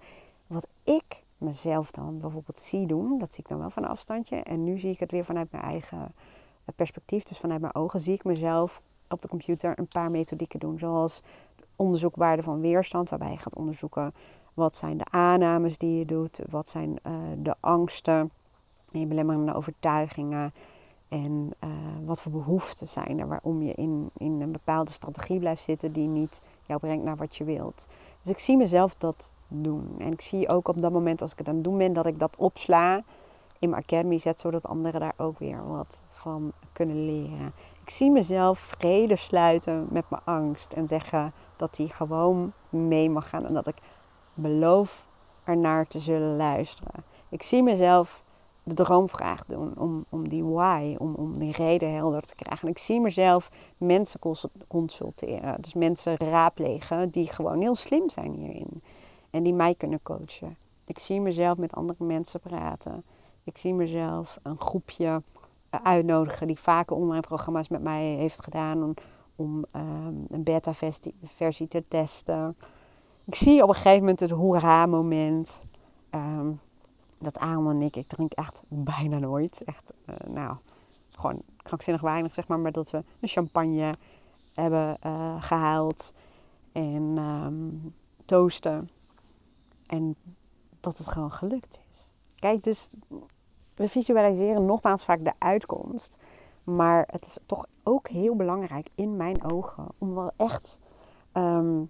Wat 0.47 0.67
ik 0.83 1.23
mezelf 1.37 1.91
dan 1.91 2.19
bijvoorbeeld 2.19 2.59
zie 2.59 2.87
doen, 2.87 3.19
dat 3.19 3.33
zie 3.33 3.43
ik 3.43 3.49
dan 3.49 3.59
wel 3.59 3.69
van 3.69 3.83
een 3.83 3.89
afstandje. 3.89 4.35
En 4.35 4.63
nu 4.63 4.79
zie 4.79 4.91
ik 4.91 4.99
het 4.99 5.11
weer 5.11 5.25
vanuit 5.25 5.51
mijn 5.51 5.63
eigen 5.63 6.13
perspectief. 6.75 7.23
Dus 7.23 7.37
vanuit 7.37 7.61
mijn 7.61 7.75
ogen 7.75 7.99
zie 7.99 8.13
ik 8.13 8.23
mezelf 8.23 8.81
op 9.09 9.21
de 9.21 9.27
computer 9.27 9.79
een 9.79 9.87
paar 9.87 10.11
methodieken 10.11 10.59
doen. 10.59 10.79
Zoals 10.79 11.21
onderzoek 11.75 12.15
waarde 12.15 12.43
van 12.43 12.61
weerstand, 12.61 13.09
waarbij 13.09 13.31
je 13.31 13.37
gaat 13.37 13.55
onderzoeken 13.55 14.13
wat 14.53 14.75
zijn 14.75 14.97
de 14.97 15.05
aannames 15.09 15.77
die 15.77 15.97
je 15.97 16.05
doet? 16.05 16.41
Wat 16.49 16.69
zijn 16.69 16.99
uh, 17.07 17.13
de 17.37 17.55
angsten 17.59 18.31
en 18.91 18.99
je 18.99 19.05
belemmerende 19.05 19.53
overtuigingen? 19.53 20.53
En 21.09 21.49
uh, 21.63 21.69
wat 22.05 22.21
voor 22.21 22.31
behoeften 22.31 22.87
zijn 22.87 23.19
er 23.19 23.27
waarom 23.27 23.61
je 23.61 23.73
in, 23.73 24.09
in 24.17 24.41
een 24.41 24.51
bepaalde 24.51 24.91
strategie 24.91 25.39
blijft 25.39 25.63
zitten 25.63 25.91
die 25.91 26.07
niet 26.07 26.41
jou 26.65 26.79
brengt 26.79 27.03
naar 27.03 27.15
wat 27.15 27.35
je 27.35 27.43
wilt. 27.43 27.87
Dus 28.21 28.31
ik 28.31 28.39
zie 28.39 28.57
mezelf 28.57 28.95
dat 28.95 29.31
doen. 29.47 29.95
En 29.97 30.11
ik 30.11 30.21
zie 30.21 30.49
ook 30.49 30.67
op 30.67 30.81
dat 30.81 30.91
moment 30.91 31.21
als 31.21 31.31
ik 31.31 31.37
het 31.37 31.47
aan 31.47 31.55
het 31.55 31.63
doen 31.63 31.77
ben 31.77 31.93
dat 31.93 32.05
ik 32.05 32.19
dat 32.19 32.35
opsla 32.37 33.03
in 33.59 33.69
mijn 33.69 33.81
academy 33.81 34.17
zet, 34.17 34.39
zodat 34.39 34.67
anderen 34.67 34.99
daar 34.99 35.13
ook 35.17 35.39
weer 35.39 35.67
wat 35.67 36.03
van 36.11 36.51
kunnen 36.71 37.05
leren. 37.05 37.53
Ik 37.81 37.89
zie 37.89 38.11
mezelf 38.11 38.59
vrede 38.59 39.15
sluiten 39.15 39.87
met 39.89 40.09
mijn 40.09 40.21
angst 40.25 40.73
en 40.73 40.87
zeggen 40.87 41.33
dat 41.55 41.75
die 41.75 41.87
gewoon 41.87 42.53
mee 42.69 43.09
mag 43.09 43.29
gaan 43.29 43.45
en 43.45 43.53
dat 43.53 43.67
ik 43.67 43.75
beloof 44.33 45.05
ernaar 45.43 45.87
te 45.87 45.99
zullen 45.99 46.35
luisteren. 46.35 47.03
Ik 47.29 47.43
zie 47.43 47.63
mezelf 47.63 48.23
de 48.63 48.73
droomvraag 48.73 49.45
doen 49.45 49.77
om, 49.77 50.05
om 50.09 50.29
die 50.29 50.43
why, 50.43 50.95
om, 50.97 51.15
om 51.15 51.37
die 51.37 51.51
reden 51.51 51.93
helder 51.93 52.21
te 52.21 52.35
krijgen. 52.35 52.67
En 52.67 52.73
ik 52.73 52.79
zie 52.79 53.01
mezelf 53.01 53.49
mensen 53.77 54.19
consulteren, 54.67 55.61
dus 55.61 55.73
mensen 55.73 56.17
raadplegen 56.17 57.09
die 57.09 57.27
gewoon 57.27 57.61
heel 57.61 57.75
slim 57.75 58.09
zijn 58.09 58.33
hierin 58.33 58.83
en 59.29 59.43
die 59.43 59.53
mij 59.53 59.75
kunnen 59.75 60.01
coachen. 60.03 60.57
Ik 60.85 60.99
zie 60.99 61.21
mezelf 61.21 61.57
met 61.57 61.73
andere 61.73 62.03
mensen 62.03 62.39
praten. 62.39 63.03
Ik 63.43 63.57
zie 63.57 63.73
mezelf 63.73 64.39
een 64.43 64.57
groepje 64.57 65.21
uitnodigen 65.69 66.47
die 66.47 66.59
vaker 66.59 66.95
online 66.95 67.21
programma's 67.21 67.69
met 67.69 67.81
mij 67.81 68.03
heeft 68.03 68.43
gedaan 68.43 68.83
om, 68.83 68.93
om 69.35 69.65
ehm, 69.71 70.15
een 70.29 70.43
beta-versie 70.43 71.67
te 71.67 71.83
testen. 71.87 72.57
Ik 73.25 73.35
zie 73.35 73.63
op 73.63 73.69
een 73.69 73.75
gegeven 73.75 73.99
moment 73.99 74.19
het 74.19 74.29
hoera-moment. 74.29 75.61
Um, 76.11 76.59
dat 77.19 77.39
Aaron 77.39 77.69
en 77.69 77.81
ik, 77.81 77.95
ik 77.95 78.07
drink 78.07 78.33
echt 78.33 78.61
bijna 78.67 79.17
nooit. 79.19 79.63
Echt, 79.63 79.97
uh, 80.05 80.15
nou, 80.33 80.55
gewoon 81.11 81.41
krankzinnig 81.57 82.01
weinig, 82.01 82.33
zeg 82.33 82.47
maar. 82.47 82.59
Maar 82.59 82.71
dat 82.71 82.91
we 82.91 83.03
een 83.19 83.27
champagne 83.27 83.93
hebben 84.53 84.97
uh, 85.05 85.41
gehaald 85.41 86.13
en 86.71 87.17
um, 87.17 87.93
toasten. 88.25 88.89
En 89.87 90.15
dat 90.79 90.97
het 90.97 91.07
gewoon 91.07 91.31
gelukt 91.31 91.79
is. 91.89 92.13
Kijk, 92.35 92.63
dus 92.63 92.89
we 93.75 93.89
visualiseren 93.89 94.65
nogmaals 94.65 95.03
vaak 95.03 95.23
de 95.23 95.33
uitkomst. 95.37 96.17
Maar 96.63 97.07
het 97.11 97.25
is 97.25 97.37
toch 97.45 97.65
ook 97.83 98.07
heel 98.07 98.35
belangrijk 98.35 98.89
in 98.95 99.17
mijn 99.17 99.43
ogen 99.43 99.87
om 99.97 100.13
wel 100.13 100.31
echt 100.37 100.79
um, 101.33 101.89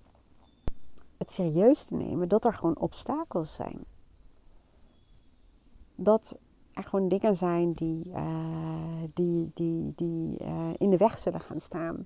het 1.22 1.32
serieus 1.32 1.86
te 1.86 1.96
nemen 1.96 2.28
dat 2.28 2.46
er 2.46 2.54
gewoon 2.54 2.78
obstakels 2.78 3.56
zijn. 3.56 3.86
Dat 5.96 6.38
er 6.74 6.84
gewoon 6.84 7.08
dingen 7.08 7.38
zijn 7.38 7.74
die, 7.74 8.08
uh, 8.08 9.04
die, 9.14 9.52
die, 9.54 9.94
die 9.96 10.44
uh, 10.44 10.70
in 10.78 10.90
de 10.90 10.98
weg 10.98 11.20
zullen 11.20 11.40
gaan 11.40 11.60
staan. 11.60 12.06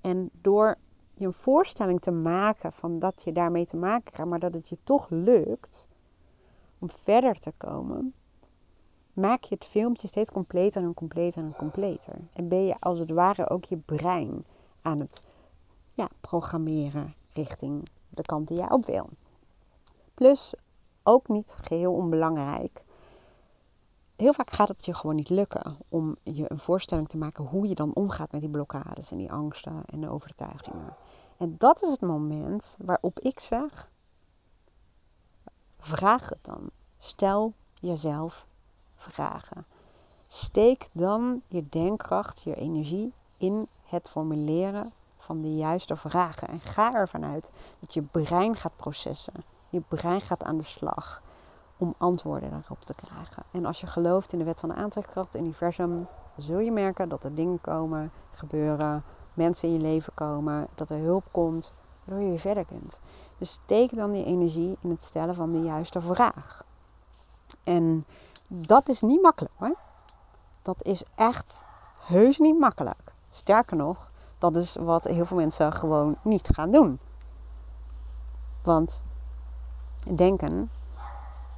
En 0.00 0.30
door 0.40 0.78
je 1.14 1.26
een 1.26 1.32
voorstelling 1.32 2.00
te 2.00 2.10
maken 2.10 2.72
van 2.72 2.98
dat 2.98 3.22
je 3.24 3.32
daarmee 3.32 3.66
te 3.66 3.76
maken 3.76 4.12
krijgt, 4.12 4.30
maar 4.30 4.40
dat 4.40 4.54
het 4.54 4.68
je 4.68 4.76
toch 4.84 5.10
lukt 5.10 5.88
om 6.78 6.90
verder 6.90 7.38
te 7.38 7.52
komen, 7.56 8.14
maak 9.12 9.44
je 9.44 9.54
het 9.54 9.64
filmpje 9.64 10.08
steeds 10.08 10.30
completer 10.30 10.82
en 10.82 10.94
completer 10.94 11.42
en 11.42 11.54
completer. 11.56 12.14
En 12.32 12.48
ben 12.48 12.66
je 12.66 12.76
als 12.80 12.98
het 12.98 13.10
ware 13.10 13.48
ook 13.50 13.64
je 13.64 13.76
brein 13.76 14.44
aan 14.82 15.00
het 15.00 15.22
ja, 15.94 16.08
programmeren 16.20 17.14
richting 17.32 17.82
de 18.10 18.22
kant 18.22 18.48
die 18.48 18.56
jij 18.56 18.70
op 18.70 18.86
wil. 18.86 19.08
Plus, 20.14 20.54
ook 21.02 21.28
niet 21.28 21.54
geheel 21.62 21.92
onbelangrijk. 21.92 22.84
Heel 24.16 24.32
vaak 24.32 24.50
gaat 24.50 24.68
het 24.68 24.84
je 24.84 24.94
gewoon 24.94 25.16
niet 25.16 25.28
lukken 25.28 25.76
om 25.88 26.16
je 26.22 26.44
een 26.50 26.58
voorstelling 26.58 27.08
te 27.08 27.16
maken 27.16 27.44
hoe 27.44 27.68
je 27.68 27.74
dan 27.74 27.94
omgaat 27.94 28.32
met 28.32 28.40
die 28.40 28.50
blokkades 28.50 29.10
en 29.10 29.16
die 29.16 29.32
angsten 29.32 29.82
en 29.86 30.00
de 30.00 30.08
overtuigingen. 30.08 30.96
En 31.36 31.54
dat 31.58 31.82
is 31.82 31.88
het 31.88 32.00
moment 32.00 32.78
waarop 32.82 33.20
ik 33.20 33.40
zeg: 33.40 33.90
vraag 35.78 36.28
het 36.28 36.44
dan. 36.44 36.70
Stel 36.98 37.52
jezelf 37.74 38.46
vragen. 38.96 39.66
Steek 40.26 40.88
dan 40.92 41.42
je 41.48 41.68
denkkracht, 41.68 42.42
je 42.42 42.54
energie 42.54 43.12
in 43.36 43.68
het 43.84 44.08
formuleren 44.08 44.92
van 45.30 45.42
de 45.42 45.56
juiste 45.56 45.96
vragen. 45.96 46.48
En 46.48 46.60
ga 46.60 46.94
ervan 46.94 47.24
uit 47.24 47.50
dat 47.80 47.94
je 47.94 48.02
brein 48.02 48.56
gaat 48.56 48.76
processen. 48.76 49.34
Je 49.68 49.80
brein 49.88 50.20
gaat 50.20 50.42
aan 50.42 50.56
de 50.56 50.62
slag 50.62 51.22
om 51.76 51.94
antwoorden 51.98 52.50
daarop 52.50 52.84
te 52.84 52.94
krijgen. 52.94 53.42
En 53.50 53.64
als 53.64 53.80
je 53.80 53.86
gelooft 53.86 54.32
in 54.32 54.38
de 54.38 54.44
wet 54.44 54.60
van 54.60 54.68
de 54.68 54.74
aantrekkingskracht, 54.74 55.34
in 55.34 55.44
universum, 55.44 56.06
zul 56.36 56.58
je 56.58 56.72
merken 56.72 57.08
dat 57.08 57.24
er 57.24 57.34
dingen 57.34 57.60
komen, 57.60 58.12
gebeuren, 58.30 59.04
mensen 59.34 59.68
in 59.68 59.74
je 59.74 59.80
leven 59.80 60.14
komen, 60.14 60.68
dat 60.74 60.90
er 60.90 60.98
hulp 60.98 61.24
komt, 61.30 61.72
waardoor 62.04 62.24
je 62.24 62.30
weer 62.30 62.40
verder 62.40 62.64
kunt. 62.64 63.00
Dus 63.38 63.50
steek 63.50 63.96
dan 63.96 64.12
die 64.12 64.24
energie 64.24 64.76
in 64.80 64.90
het 64.90 65.02
stellen 65.02 65.34
van 65.34 65.52
de 65.52 65.62
juiste 65.62 66.00
vraag. 66.00 66.64
En 67.64 68.06
dat 68.48 68.88
is 68.88 69.00
niet 69.00 69.22
makkelijk 69.22 69.54
hoor. 69.56 69.76
Dat 70.62 70.84
is 70.84 71.04
echt 71.14 71.62
heus 71.98 72.38
niet 72.38 72.58
makkelijk. 72.58 73.14
Sterker 73.28 73.76
nog, 73.76 74.10
dat 74.40 74.56
is 74.56 74.76
wat 74.76 75.04
heel 75.04 75.26
veel 75.26 75.36
mensen 75.36 75.72
gewoon 75.72 76.16
niet 76.22 76.48
gaan 76.52 76.70
doen. 76.70 76.98
Want 78.62 79.02
denken 80.14 80.70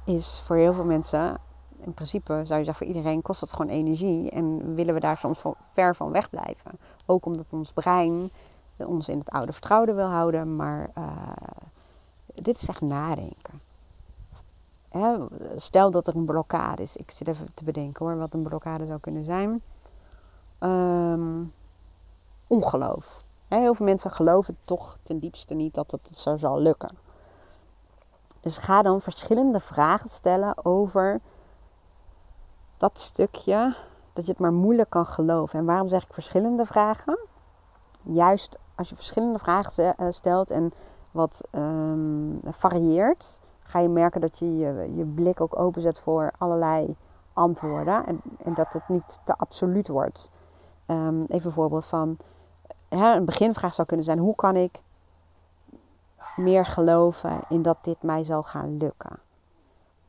is 0.05 0.41
voor 0.45 0.55
heel 0.55 0.73
veel 0.73 0.83
mensen, 0.83 1.37
in 1.77 1.93
principe 1.93 2.41
zou 2.45 2.59
je 2.59 2.65
zeggen 2.65 2.75
voor 2.75 2.95
iedereen, 2.95 3.21
kost 3.21 3.41
het 3.41 3.53
gewoon 3.53 3.71
energie. 3.71 4.29
En 4.29 4.75
willen 4.75 4.93
we 4.93 4.99
daar 4.99 5.17
soms 5.17 5.41
ver 5.71 5.95
van 5.95 6.11
wegblijven. 6.11 6.71
Ook 7.05 7.25
omdat 7.25 7.53
ons 7.53 7.71
brein 7.71 8.31
ons 8.77 9.09
in 9.09 9.19
het 9.19 9.29
oude 9.29 9.51
vertrouwde 9.51 9.93
wil 9.93 10.07
houden. 10.07 10.55
Maar 10.55 10.89
uh, 10.97 11.31
dit 12.33 12.61
is 12.61 12.67
echt 12.67 12.81
nadenken. 12.81 13.61
Hè, 14.89 15.17
stel 15.55 15.91
dat 15.91 16.07
er 16.07 16.15
een 16.15 16.25
blokkade 16.25 16.81
is. 16.81 16.97
Ik 16.97 17.11
zit 17.11 17.27
even 17.27 17.53
te 17.53 17.63
bedenken 17.63 18.05
hoor, 18.05 18.17
wat 18.17 18.33
een 18.33 18.43
blokkade 18.43 18.85
zou 18.85 18.99
kunnen 18.99 19.23
zijn. 19.23 19.61
Um, 20.59 21.53
ongeloof. 22.47 23.23
heel 23.47 23.73
veel 23.73 23.85
mensen 23.85 24.11
geloven 24.11 24.57
toch 24.65 24.97
ten 25.03 25.19
diepste 25.19 25.53
niet 25.53 25.73
dat 25.73 25.91
het 25.91 26.17
zo 26.17 26.35
zal 26.35 26.59
lukken. 26.59 26.97
Dus 28.39 28.57
ga 28.57 28.81
dan 28.81 29.01
verschillende 29.01 29.59
vragen 29.59 30.09
stellen 30.09 30.65
over 30.65 31.21
dat 32.77 32.99
stukje 32.99 33.75
dat 34.13 34.25
je 34.25 34.31
het 34.31 34.39
maar 34.39 34.53
moeilijk 34.53 34.89
kan 34.89 35.05
geloven. 35.05 35.59
En 35.59 35.65
waarom 35.65 35.87
zeg 35.87 36.03
ik 36.03 36.13
verschillende 36.13 36.65
vragen? 36.65 37.19
Juist 38.01 38.57
als 38.75 38.89
je 38.89 38.95
verschillende 38.95 39.39
vragen 39.39 39.95
eh, 39.95 40.07
stelt 40.09 40.51
en 40.51 40.71
wat 41.11 41.43
um, 41.51 42.39
varieert, 42.43 43.39
ga 43.59 43.79
je 43.79 43.89
merken 43.89 44.21
dat 44.21 44.39
je, 44.39 44.57
je 44.57 44.95
je 44.95 45.05
blik 45.05 45.41
ook 45.41 45.59
openzet 45.59 45.99
voor 45.99 46.31
allerlei 46.37 46.95
antwoorden. 47.33 48.05
En, 48.05 48.19
en 48.43 48.53
dat 48.53 48.73
het 48.73 48.87
niet 48.87 49.19
te 49.23 49.37
absoluut 49.37 49.87
wordt. 49.87 50.31
Um, 50.87 51.25
even 51.27 51.45
een 51.45 51.51
voorbeeld 51.51 51.85
van 51.85 52.17
hè, 52.89 53.15
een 53.15 53.25
beginvraag 53.25 53.73
zou 53.73 53.87
kunnen 53.87 54.05
zijn: 54.05 54.19
hoe 54.19 54.35
kan 54.35 54.55
ik 54.55 54.81
meer 56.35 56.65
geloven 56.65 57.39
in 57.49 57.61
dat 57.61 57.77
dit 57.81 58.01
mij 58.01 58.23
zal 58.23 58.43
gaan 58.43 58.77
lukken? 58.77 59.19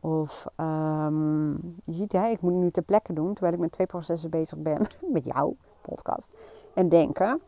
Of 0.00 0.47
um, 0.57 1.52
je 1.85 1.93
ziet, 1.93 2.12
hè, 2.12 2.28
ik 2.28 2.40
moet 2.40 2.52
nu 2.52 2.71
ter 2.71 2.83
plekke 2.83 3.12
doen 3.12 3.33
terwijl 3.33 3.54
ik 3.54 3.61
met 3.61 3.73
twee 3.73 3.87
processen 3.87 4.31
bezig 4.31 4.59
ben 4.59 4.87
met 5.12 5.25
jouw 5.25 5.57
podcast 5.81 6.37
en 6.75 6.88
denken. 6.88 7.40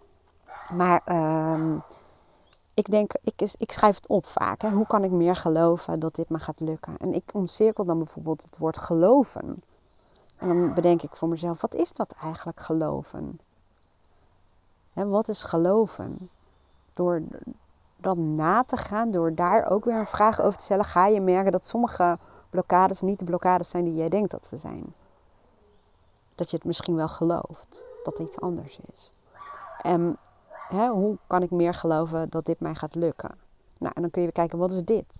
Maar 0.73 1.03
um, 1.55 1.83
ik 2.75 2.91
denk, 2.91 3.13
ik, 3.23 3.51
ik 3.59 3.73
schrijf 3.73 3.95
het 3.95 4.07
op 4.07 4.27
vaak. 4.27 4.63
Hè. 4.63 4.71
Hoe 4.71 4.87
kan 4.87 5.05
ik 5.05 5.11
meer 5.11 5.37
geloven 5.37 6.01
dat 6.01 6.15
dit 6.15 6.29
me 6.29 6.39
gaat 6.39 6.61
lukken? 6.61 6.97
En 6.99 7.15
ik 7.15 7.31
omcirkel 7.33 7.85
dan 7.85 7.99
bijvoorbeeld 7.99 8.43
het 8.43 8.59
woord 8.59 8.79
geloven. 8.79 9.63
En 10.39 10.49
dan 10.49 10.75
bedenk 10.75 11.03
ik 11.03 11.17
voor 11.17 11.29
mezelf, 11.29 11.61
wat 11.61 11.75
is 11.75 11.93
dat 11.93 12.15
eigenlijk 12.23 12.61
geloven? 12.61 13.41
Hè, 14.93 15.07
wat 15.07 15.29
is 15.29 15.43
geloven? 15.43 16.31
Door 16.95 17.23
dat 17.97 18.17
na 18.17 18.65
te 18.65 18.77
gaan, 18.77 19.11
door 19.11 19.35
daar 19.35 19.71
ook 19.71 19.85
weer 19.85 19.99
een 19.99 20.07
vraag 20.07 20.41
over 20.41 20.59
te 20.59 20.65
stellen, 20.65 20.85
ga 20.85 21.07
je 21.07 21.21
merken 21.21 21.53
dat 21.53 21.65
sommige 21.65 22.19
blokkades 22.51 23.01
niet 23.01 23.19
de 23.19 23.25
blokkades 23.25 23.69
zijn 23.71 23.85
die 23.85 23.95
jij 23.95 24.09
denkt 24.09 24.31
dat 24.31 24.47
ze 24.47 24.57
zijn. 24.57 24.95
Dat 26.35 26.51
je 26.51 26.57
het 26.57 26.67
misschien 26.67 26.97
wel 26.97 27.09
gelooft, 27.09 27.85
dat 28.05 28.19
het 28.19 28.29
iets 28.29 28.41
anders 28.41 28.81
is. 28.93 29.13
En 29.83 30.19
hoe 30.69 31.17
kan 31.27 31.43
ik 31.43 31.51
meer 31.51 31.75
geloven 31.75 32.31
dat 32.31 32.47
dit 32.47 32.61
mij 32.61 32.75
gaat 32.75 32.95
lukken? 32.95 33.35
Nou, 33.79 33.93
en 33.95 34.03
dan 34.03 34.11
kun 34.11 34.23
je 34.23 34.33
kijken, 34.33 34.59
wat 34.59 34.71
is 34.71 34.85
dit? 34.85 35.15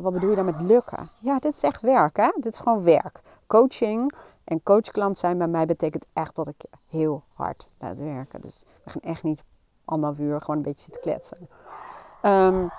Wat 0.00 0.12
bedoel 0.12 0.30
je 0.30 0.36
dan 0.36 0.44
met 0.44 0.60
lukken? 0.60 1.08
Ja, 1.18 1.38
dit 1.38 1.54
is 1.54 1.62
echt 1.62 1.80
werk, 1.80 2.16
hè? 2.16 2.30
Dit 2.34 2.52
is 2.52 2.58
gewoon 2.58 2.82
werk. 2.82 3.20
Coaching 3.46 4.12
en 4.44 4.62
coachklant 4.62 5.18
zijn 5.18 5.38
bij 5.38 5.48
mij 5.48 5.66
betekent 5.66 6.04
echt 6.12 6.34
dat 6.34 6.48
ik 6.48 6.64
heel 6.88 7.22
hard 7.34 7.68
laat 7.78 7.98
werken. 7.98 8.40
Dus 8.40 8.64
we 8.84 8.90
gaan 8.90 9.02
echt 9.02 9.22
niet 9.22 9.44
anderhalf 9.84 10.18
uur 10.18 10.40
gewoon 10.40 10.56
een 10.56 10.62
beetje 10.62 10.84
zitten 10.84 11.00
kletsen. 11.02 11.48
Um, 12.22 12.70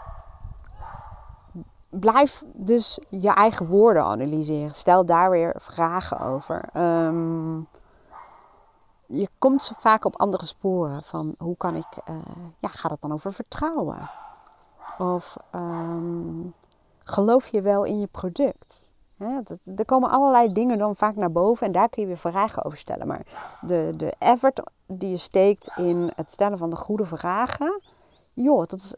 blijf 1.90 2.44
dus 2.54 3.00
je 3.10 3.30
eigen 3.30 3.68
woorden 3.68 4.04
analyseren. 4.04 4.74
Stel 4.74 5.06
daar 5.06 5.30
weer 5.30 5.56
vragen 5.58 6.20
over. 6.20 6.70
Um, 6.74 7.68
je 9.06 9.30
komt 9.38 9.72
vaak 9.78 10.06
op 10.06 10.20
andere 10.20 10.46
sporen 10.46 11.04
van 11.04 11.36
hoe 11.38 11.58
kan 11.58 11.76
ik, 11.76 11.98
uh, 12.10 12.16
ja, 12.60 12.70
gaat 12.70 12.92
het 12.92 13.02
dan 13.02 13.14
over 13.14 13.34
vertrouwen? 13.34 14.10
Of 14.98 15.38
um, 15.56 16.54
geloof 17.10 17.48
je 17.48 17.62
wel 17.62 17.84
in 17.84 18.00
je 18.00 18.08
product? 18.08 18.90
dat, 19.44 19.60
er 19.76 19.86
komen 19.86 20.10
allerlei 20.10 20.54
dingen 20.54 20.78
dan 20.78 20.96
vaak 20.96 21.16
naar 21.16 21.32
boven 21.32 21.66
en 21.66 21.72
daar 21.72 21.90
kun 21.90 22.02
je 22.02 22.08
weer 22.08 22.18
vragen 22.18 22.66
over 22.66 22.78
stellen. 22.78 23.08
Maar 23.08 23.26
de, 23.62 23.94
de 23.98 24.14
effort 24.20 24.62
die 24.86 25.10
je 25.10 25.18
steekt 25.18 25.70
in 25.76 26.12
het 26.16 26.32
stellen 26.32 26.58
van 26.58 26.70
de 26.70 26.76
goede 26.76 27.06
vragen, 27.06 27.82
joh, 28.34 28.66
dat 28.68 28.74
is 28.74 28.96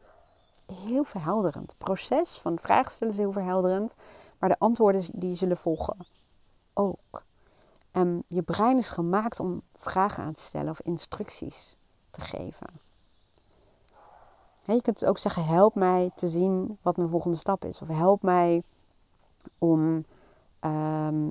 heel 0.75 1.03
verhelderend. 1.03 1.71
Het 1.71 1.77
proces 1.77 2.37
van 2.37 2.59
vragen 2.59 2.91
stellen 2.91 3.13
is 3.13 3.19
heel 3.19 3.31
verhelderend, 3.31 3.95
maar 4.39 4.49
de 4.49 4.59
antwoorden 4.59 5.03
die 5.13 5.35
zullen 5.35 5.57
volgen 5.57 5.97
ook. 6.73 7.23
En 7.91 8.23
je 8.27 8.41
brein 8.41 8.77
is 8.77 8.89
gemaakt 8.89 9.39
om 9.39 9.61
vragen 9.75 10.23
aan 10.23 10.33
te 10.33 10.41
stellen 10.41 10.69
of 10.69 10.81
instructies 10.81 11.75
te 12.11 12.21
geven. 12.21 12.67
Je 14.65 14.81
kunt 14.81 15.05
ook 15.05 15.17
zeggen: 15.17 15.45
help 15.45 15.75
mij 15.75 16.11
te 16.15 16.27
zien 16.27 16.77
wat 16.81 16.97
mijn 16.97 17.09
volgende 17.09 17.37
stap 17.37 17.65
is. 17.65 17.81
Of 17.81 17.87
help 17.87 18.21
mij 18.21 18.63
om 19.57 20.05
Ehm, 20.61 21.29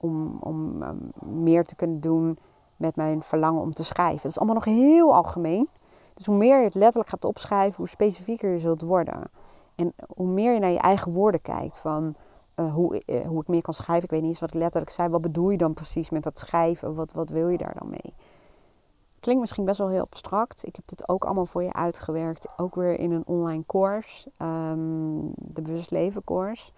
om 0.00 0.38
om 0.40 0.82
ehm, 0.82 0.96
meer 1.42 1.64
te 1.64 1.74
kunnen 1.74 2.00
doen 2.00 2.38
met 2.76 2.96
mijn 2.96 3.22
verlangen 3.22 3.60
om 3.60 3.72
te 3.72 3.84
schrijven. 3.84 4.22
Dat 4.22 4.30
is 4.30 4.38
allemaal 4.38 4.54
nog 4.54 4.64
heel 4.64 5.14
algemeen. 5.14 5.68
Dus 6.14 6.26
hoe 6.26 6.36
meer 6.36 6.58
je 6.58 6.64
het 6.64 6.74
letterlijk 6.74 7.08
gaat 7.08 7.24
opschrijven, 7.24 7.76
hoe 7.76 7.88
specifieker 7.88 8.50
je 8.50 8.58
zult 8.58 8.82
worden. 8.82 9.22
En 9.74 9.92
hoe 10.06 10.26
meer 10.26 10.52
je 10.52 10.60
naar 10.60 10.70
je 10.70 10.78
eigen 10.78 11.12
woorden 11.12 11.42
kijkt 11.42 11.78
van 11.78 12.14
uh, 12.56 12.74
hoe, 12.74 13.02
uh, 13.06 13.26
hoe 13.26 13.40
ik 13.40 13.48
meer 13.48 13.62
kan 13.62 13.74
schrijven. 13.74 14.04
Ik 14.04 14.10
weet 14.10 14.20
niet 14.20 14.30
eens 14.30 14.40
wat 14.40 14.54
ik 14.54 14.60
letterlijk 14.60 14.92
zei. 14.92 15.08
Wat 15.08 15.20
bedoel 15.20 15.50
je 15.50 15.56
dan 15.56 15.74
precies 15.74 16.10
met 16.10 16.22
dat 16.22 16.38
schrijven? 16.38 16.94
Wat, 16.94 17.12
wat 17.12 17.28
wil 17.28 17.48
je 17.48 17.58
daar 17.58 17.76
dan 17.78 17.90
mee? 17.90 18.14
Klinkt 19.24 19.42
misschien 19.42 19.64
best 19.64 19.78
wel 19.78 19.88
heel 19.88 20.00
abstract. 20.00 20.66
Ik 20.66 20.76
heb 20.76 20.88
dit 20.88 21.08
ook 21.08 21.24
allemaal 21.24 21.46
voor 21.46 21.62
je 21.62 21.72
uitgewerkt. 21.72 22.46
Ook 22.56 22.74
weer 22.74 22.98
in 22.98 23.12
een 23.12 23.26
online 23.26 23.62
course. 23.66 24.30
Um, 24.38 25.32
de 25.36 25.62
Bewust 25.62 25.90
Leven 25.90 26.24
course. 26.24 26.70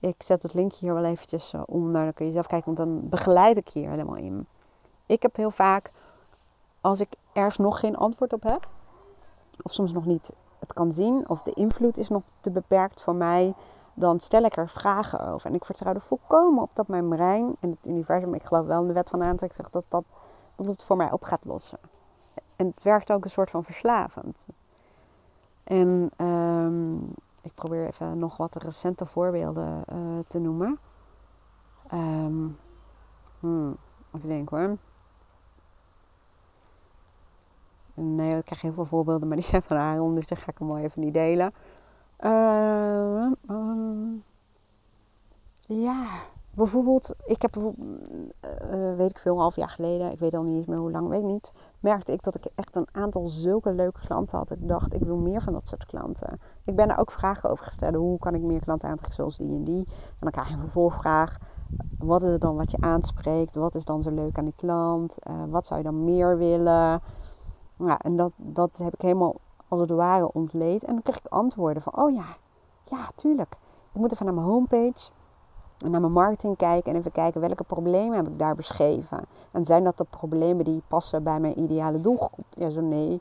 Ik 0.00 0.22
zet 0.22 0.42
het 0.42 0.54
linkje 0.54 0.84
hier 0.84 0.94
wel 0.94 1.04
eventjes 1.04 1.52
uh, 1.52 1.62
om. 1.66 1.90
Nou, 1.90 2.04
dan 2.04 2.14
kun 2.14 2.26
je 2.26 2.32
zelf 2.32 2.46
kijken. 2.46 2.74
Want 2.74 2.88
dan 2.88 3.08
begeleid 3.08 3.56
ik 3.56 3.68
hier 3.68 3.90
helemaal 3.90 4.16
in. 4.16 4.46
Ik 5.06 5.22
heb 5.22 5.36
heel 5.36 5.50
vaak, 5.50 5.90
als 6.80 7.00
ik 7.00 7.08
ergens 7.32 7.56
nog 7.56 7.80
geen 7.80 7.96
antwoord 7.96 8.32
op 8.32 8.42
heb. 8.42 8.68
Of 9.62 9.72
soms 9.72 9.92
nog 9.92 10.04
niet 10.04 10.32
het 10.58 10.72
kan 10.72 10.92
zien. 10.92 11.28
Of 11.28 11.42
de 11.42 11.52
invloed 11.52 11.96
is 11.96 12.08
nog 12.08 12.22
te 12.40 12.50
beperkt 12.50 13.02
voor 13.02 13.14
mij 13.14 13.54
dan 13.94 14.20
stel 14.20 14.42
ik 14.42 14.56
er 14.56 14.68
vragen 14.68 15.32
over. 15.32 15.48
En 15.48 15.54
ik 15.54 15.64
vertrouw 15.64 15.94
er 15.94 16.00
volkomen 16.00 16.62
op 16.62 16.70
dat 16.72 16.88
mijn 16.88 17.08
brein 17.08 17.56
en 17.60 17.70
het 17.70 17.86
universum, 17.86 18.34
ik 18.34 18.42
geloof 18.42 18.66
wel 18.66 18.80
in 18.80 18.86
de 18.86 18.92
wet 18.92 19.10
van 19.10 19.22
aantrekking, 19.22 19.68
dat, 19.68 19.84
dat, 19.88 20.04
dat 20.56 20.66
het 20.66 20.82
voor 20.82 20.96
mij 20.96 21.12
op 21.12 21.24
gaat 21.24 21.44
lossen. 21.44 21.78
En 22.56 22.66
het 22.66 22.82
werkt 22.82 23.12
ook 23.12 23.24
een 23.24 23.30
soort 23.30 23.50
van 23.50 23.64
verslavend. 23.64 24.48
En 25.64 26.10
um, 26.16 27.14
ik 27.40 27.54
probeer 27.54 27.86
even 27.86 28.18
nog 28.18 28.36
wat 28.36 28.62
recente 28.62 29.06
voorbeelden 29.06 29.84
uh, 29.92 30.18
te 30.26 30.38
noemen. 30.38 30.78
Um, 31.92 32.58
hmm, 33.40 33.76
even 34.12 34.28
denken 34.28 34.58
hoor. 34.58 34.76
Nee, 37.94 38.36
ik 38.36 38.44
krijg 38.44 38.60
heel 38.60 38.72
veel 38.72 38.84
voorbeelden, 38.84 39.28
maar 39.28 39.36
die 39.36 39.46
zijn 39.46 39.62
van 39.62 39.76
Aaron, 39.76 40.14
dus 40.14 40.26
daar 40.26 40.38
ga 40.38 40.50
ik 40.50 40.58
hem 40.58 40.66
mooi 40.66 40.84
even 40.84 41.00
niet 41.00 41.14
delen. 41.14 41.54
Uh, 42.20 43.26
ja, 45.66 46.20
bijvoorbeeld, 46.56 47.14
ik 47.24 47.42
heb 47.42 47.56
uh, 47.56 48.94
weet 48.96 49.10
ik 49.10 49.18
veel, 49.18 49.34
een 49.34 49.40
half 49.40 49.56
jaar 49.56 49.68
geleden, 49.68 50.12
ik 50.12 50.18
weet 50.18 50.34
al 50.34 50.42
niet 50.42 50.66
meer 50.66 50.78
hoe 50.78 50.90
lang, 50.90 51.08
weet 51.08 51.20
ik 51.20 51.26
niet, 51.26 51.52
merkte 51.80 52.12
ik 52.12 52.22
dat 52.22 52.34
ik 52.34 52.48
echt 52.54 52.76
een 52.76 52.88
aantal 52.92 53.26
zulke 53.26 53.72
leuke 53.72 54.00
klanten 54.00 54.38
had. 54.38 54.50
Ik 54.50 54.68
dacht, 54.68 54.94
ik 54.94 55.02
wil 55.02 55.16
meer 55.16 55.42
van 55.42 55.52
dat 55.52 55.68
soort 55.68 55.86
klanten. 55.86 56.40
Ik 56.64 56.76
ben 56.76 56.90
er 56.90 56.98
ook 56.98 57.10
vragen 57.10 57.50
over 57.50 57.64
gesteld. 57.64 57.94
Hoe 57.94 58.18
kan 58.18 58.34
ik 58.34 58.42
meer 58.42 58.60
klanten 58.60 58.88
aantrekken 58.88 59.16
zoals 59.16 59.36
die 59.36 59.56
en 59.56 59.64
die? 59.64 59.86
En 59.86 60.16
dan 60.18 60.30
krijg 60.30 60.48
je 60.48 60.54
een 60.54 60.60
vervolgvraag. 60.60 61.38
Wat 61.98 62.22
is 62.22 62.30
het 62.32 62.40
dan 62.40 62.56
wat 62.56 62.70
je 62.70 62.80
aanspreekt? 62.80 63.54
Wat 63.54 63.74
is 63.74 63.84
dan 63.84 64.02
zo 64.02 64.10
leuk 64.10 64.38
aan 64.38 64.44
die 64.44 64.56
klant? 64.56 65.16
Uh, 65.30 65.42
wat 65.48 65.66
zou 65.66 65.78
je 65.80 65.86
dan 65.86 66.04
meer 66.04 66.38
willen? 66.38 67.00
En 67.98 68.16
dat, 68.16 68.32
dat 68.36 68.76
heb 68.76 68.94
ik 68.94 69.00
helemaal 69.00 69.34
als 69.68 69.80
het 69.80 69.90
ware 69.90 70.32
ontleed. 70.32 70.84
En 70.84 70.92
dan 70.92 71.02
kreeg 71.02 71.18
ik 71.18 71.26
antwoorden 71.26 71.82
van, 71.82 71.96
oh 71.96 72.14
ja, 72.14 72.26
ja, 72.84 73.10
tuurlijk. 73.14 73.56
Ik 73.92 74.00
moet 74.00 74.12
even 74.12 74.24
naar 74.24 74.34
mijn 74.34 74.46
homepage 74.46 75.10
en 75.84 75.90
naar 75.90 76.00
mijn 76.00 76.12
marketing 76.12 76.56
kijken 76.56 76.92
en 76.92 76.98
even 76.98 77.12
kijken 77.12 77.40
welke 77.40 77.64
problemen 77.64 78.16
heb 78.16 78.28
ik 78.28 78.38
daar 78.38 78.54
beschreven. 78.54 79.24
En 79.50 79.64
zijn 79.64 79.84
dat 79.84 79.98
de 79.98 80.04
problemen 80.04 80.64
die 80.64 80.82
passen 80.88 81.22
bij 81.22 81.40
mijn 81.40 81.60
ideale 81.60 82.00
doelgroep? 82.00 82.46
Ja, 82.50 82.70
zo 82.70 82.80
nee. 82.80 83.20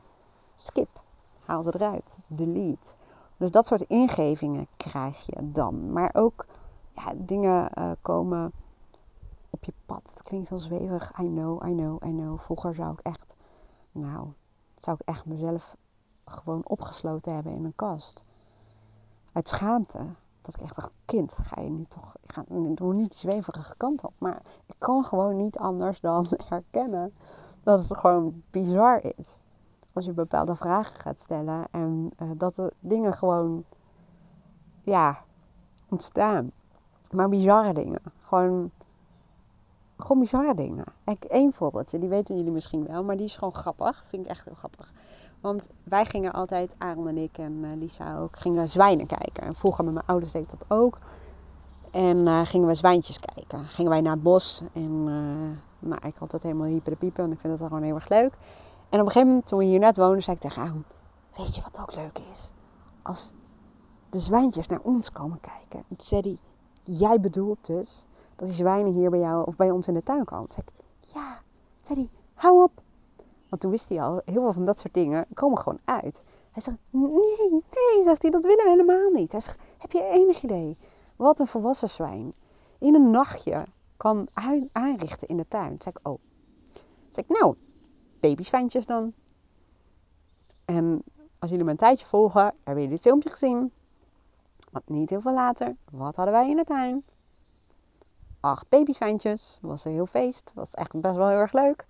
Skip. 0.55 1.01
Haal 1.45 1.63
ze 1.63 1.73
eruit. 1.73 2.17
Delete. 2.27 2.93
Dus 3.37 3.51
dat 3.51 3.65
soort 3.65 3.81
ingevingen 3.81 4.67
krijg 4.77 5.25
je 5.25 5.51
dan. 5.51 5.91
Maar 5.91 6.09
ook 6.13 6.45
ja, 6.95 7.13
dingen 7.15 7.71
uh, 7.77 7.91
komen 8.01 8.51
op 9.49 9.63
je 9.63 9.73
pad. 9.85 10.11
Het 10.13 10.23
klinkt 10.23 10.49
heel 10.49 10.59
zweverig. 10.59 11.11
I 11.19 11.27
know, 11.27 11.67
I 11.67 11.73
know, 11.73 12.03
I 12.05 12.09
know. 12.11 12.39
Vroeger 12.39 12.75
zou 12.75 12.91
ik 12.91 12.99
echt, 12.99 13.35
nou, 13.91 14.27
zou 14.79 14.97
ik 14.99 15.07
echt 15.07 15.25
mezelf 15.25 15.75
gewoon 16.25 16.61
opgesloten 16.65 17.33
hebben 17.33 17.53
in 17.53 17.65
een 17.65 17.75
kast. 17.75 18.23
Uit 19.31 19.47
schaamte. 19.47 19.99
Dat 20.45 20.55
ik 20.55 20.61
echt 20.61 20.75
dacht, 20.75 20.91
kind, 21.05 21.39
ga 21.43 21.61
je 21.61 21.69
nu 21.69 21.83
toch, 21.83 22.15
ik 22.21 22.31
ga 22.31 22.43
nog 22.47 22.93
niet 22.93 23.11
die 23.11 23.19
zweverige 23.19 23.77
kant 23.77 24.03
op. 24.03 24.13
Maar 24.17 24.41
ik 24.65 24.75
kan 24.77 25.03
gewoon 25.03 25.35
niet 25.35 25.57
anders 25.57 25.99
dan 25.99 26.27
erkennen 26.49 27.13
dat 27.63 27.79
het 27.87 27.97
gewoon 27.97 28.43
bizar 28.51 29.03
is. 29.17 29.43
Als 29.93 30.05
je 30.05 30.11
bepaalde 30.11 30.55
vragen 30.55 30.95
gaat 30.95 31.19
stellen 31.19 31.65
en 31.71 32.11
uh, 32.21 32.29
dat 32.37 32.55
de 32.55 32.73
dingen 32.79 33.13
gewoon, 33.13 33.63
ja, 34.81 35.23
ontstaan. 35.89 36.51
Maar 37.11 37.29
bizarre 37.29 37.73
dingen. 37.73 38.01
Gewoon, 38.19 38.71
gewoon 39.97 40.19
bizarre 40.19 40.55
dingen. 40.55 40.85
Één 41.27 41.53
voorbeeldje, 41.53 41.97
die 41.97 42.09
weten 42.09 42.35
jullie 42.35 42.51
misschien 42.51 42.87
wel, 42.87 43.03
maar 43.03 43.17
die 43.17 43.25
is 43.25 43.35
gewoon 43.35 43.53
grappig. 43.53 44.05
Vind 44.07 44.25
ik 44.25 44.29
echt 44.29 44.45
heel 44.45 44.55
grappig. 44.55 44.93
Want 45.45 45.69
wij 45.83 46.05
gingen 46.05 46.33
altijd, 46.33 46.75
Aaron 46.77 47.07
en 47.07 47.17
ik 47.17 47.37
en 47.37 47.53
uh, 47.63 47.75
Lisa 47.75 48.17
ook, 48.17 48.39
gingen 48.39 48.69
zwijnen 48.69 49.05
kijken. 49.05 49.43
En 49.43 49.55
vroeger 49.55 49.83
met 49.83 49.93
mijn 49.93 50.05
ouders 50.05 50.31
deed 50.31 50.49
dat 50.49 50.65
ook. 50.67 50.97
En 51.91 52.17
uh, 52.17 52.45
gingen 52.45 52.67
we 52.67 52.75
zwijntjes 52.75 53.19
kijken. 53.19 53.65
Gingen 53.65 53.91
wij 53.91 54.01
naar 54.01 54.13
het 54.13 54.23
bos. 54.23 54.61
En 54.73 54.91
uh, 54.91 55.89
nou, 55.89 56.07
ik 56.07 56.15
had 56.17 56.31
het 56.31 56.43
helemaal 56.43 56.67
hyper 56.67 56.91
de 56.91 56.97
piepen. 56.97 57.21
Want 57.21 57.33
ik 57.33 57.39
vind 57.39 57.59
het 57.59 57.67
gewoon 57.67 57.83
heel 57.83 57.95
erg 57.95 58.09
leuk. 58.09 58.33
En 58.89 58.99
op 58.99 59.05
een 59.05 59.11
gegeven 59.11 59.27
moment, 59.27 59.47
toen 59.47 59.59
we 59.59 59.65
hier 59.65 59.79
net 59.79 59.97
woonden, 59.97 60.23
zei 60.23 60.35
ik 60.35 60.41
tegen 60.41 60.61
Aaron... 60.61 60.83
Weet 61.37 61.55
je 61.55 61.61
wat 61.61 61.79
ook 61.81 61.95
leuk 61.95 62.19
is? 62.31 62.51
Als 63.01 63.31
de 64.09 64.19
zwijntjes 64.19 64.67
naar 64.67 64.81
ons 64.83 65.11
komen 65.11 65.39
kijken. 65.39 65.79
En 65.89 65.95
toen 65.95 66.07
zei 66.07 66.21
hij... 66.21 66.37
Jij 66.95 67.19
bedoelt 67.19 67.65
dus 67.65 68.05
dat 68.35 68.47
die 68.47 68.57
zwijnen 68.57 68.93
hier 68.93 69.09
bij 69.09 69.19
jou 69.19 69.45
of 69.45 69.55
bij 69.55 69.71
ons 69.71 69.87
in 69.87 69.93
de 69.93 70.03
tuin 70.03 70.25
komen? 70.25 70.49
Toen 70.49 70.63
zei 70.63 70.65
ik... 70.67 71.13
Ja. 71.13 71.37
Toen 71.81 71.95
zei 71.95 71.99
hij... 71.99 72.09
Hou 72.33 72.63
op. 72.63 72.83
Toen 73.57 73.71
wist 73.71 73.89
hij 73.89 74.01
al, 74.01 74.21
heel 74.25 74.41
veel 74.41 74.53
van 74.53 74.65
dat 74.65 74.79
soort 74.79 74.93
dingen 74.93 75.25
komen 75.33 75.57
gewoon 75.57 75.79
uit. 75.85 76.23
Hij 76.51 76.61
zegt, 76.61 76.77
nee, 76.89 77.49
nee, 77.49 78.03
zegt 78.03 78.21
hij, 78.21 78.31
dat 78.31 78.45
willen 78.45 78.63
we 78.63 78.69
helemaal 78.69 79.09
niet. 79.09 79.31
Hij 79.31 79.41
zegt, 79.41 79.59
heb 79.77 79.91
je 79.91 80.03
enig 80.03 80.43
idee 80.43 80.77
wat 81.15 81.39
een 81.39 81.47
volwassen 81.47 81.89
zwijn 81.89 82.33
in 82.79 82.95
een 82.95 83.11
nachtje 83.11 83.65
kan 83.97 84.27
aanrichten 84.71 85.27
in 85.27 85.37
de 85.37 85.47
tuin? 85.47 85.75
Zeg 85.79 85.93
ik, 85.93 86.07
oh. 86.07 86.19
Zeg 87.09 87.25
ik, 87.25 87.39
nou, 87.39 87.55
babyzwijntjes 88.19 88.85
dan. 88.85 89.13
En 90.65 91.03
als 91.39 91.49
jullie 91.49 91.65
me 91.65 91.71
een 91.71 91.77
tijdje 91.77 92.05
volgen, 92.05 92.41
hebben 92.41 92.83
jullie 92.83 92.89
dit 92.89 93.01
filmpje 93.01 93.29
gezien. 93.29 93.71
Want 94.71 94.89
niet 94.89 95.09
heel 95.09 95.21
veel 95.21 95.33
later, 95.33 95.75
wat 95.91 96.15
hadden 96.15 96.33
wij 96.33 96.49
in 96.49 96.55
de 96.55 96.63
tuin? 96.63 97.03
Acht 98.39 98.69
babyzwijntjes. 98.69 99.59
Was 99.61 99.85
een 99.85 99.91
heel 99.91 100.05
feest. 100.05 100.51
Was 100.53 100.73
echt 100.73 101.01
best 101.01 101.15
wel 101.15 101.27
heel 101.27 101.37
erg 101.37 101.53
leuk. 101.53 101.85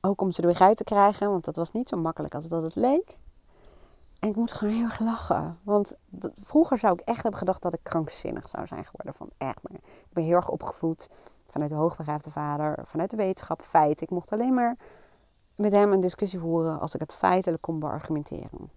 Ook 0.00 0.20
om 0.20 0.32
ze 0.32 0.40
er 0.42 0.48
weer 0.48 0.60
uit 0.60 0.76
te 0.76 0.84
krijgen, 0.84 1.30
want 1.30 1.44
dat 1.44 1.56
was 1.56 1.72
niet 1.72 1.88
zo 1.88 1.96
makkelijk 1.96 2.34
als 2.34 2.48
dat 2.48 2.62
het 2.62 2.74
leek. 2.74 3.18
En 4.18 4.28
ik 4.28 4.36
moet 4.36 4.52
gewoon 4.52 4.74
heel 4.74 4.84
erg 4.84 5.00
lachen. 5.00 5.58
Want 5.62 5.94
vroeger 6.40 6.78
zou 6.78 6.92
ik 6.92 7.00
echt 7.00 7.22
hebben 7.22 7.38
gedacht 7.38 7.62
dat 7.62 7.72
ik 7.72 7.80
krankzinnig 7.82 8.48
zou 8.48 8.66
zijn 8.66 8.84
geworden. 8.84 9.14
Van 9.14 9.30
echt, 9.36 9.62
maar 9.62 9.72
ik 9.72 10.12
ben 10.12 10.24
heel 10.24 10.34
erg 10.34 10.48
opgevoed 10.48 11.08
vanuit 11.46 11.70
de 11.70 11.76
hoogbegaafde 11.76 12.30
vader, 12.30 12.78
vanuit 12.84 13.10
de 13.10 13.16
wetenschap, 13.16 13.62
feit. 13.62 14.00
Ik 14.00 14.10
mocht 14.10 14.32
alleen 14.32 14.54
maar 14.54 14.76
met 15.54 15.72
hem 15.72 15.92
een 15.92 16.00
discussie 16.00 16.38
voeren 16.38 16.80
als 16.80 16.94
ik 16.94 17.00
het 17.00 17.14
feitelijk 17.14 17.62
kon 17.62 17.78
beargumenteren. 17.78 18.70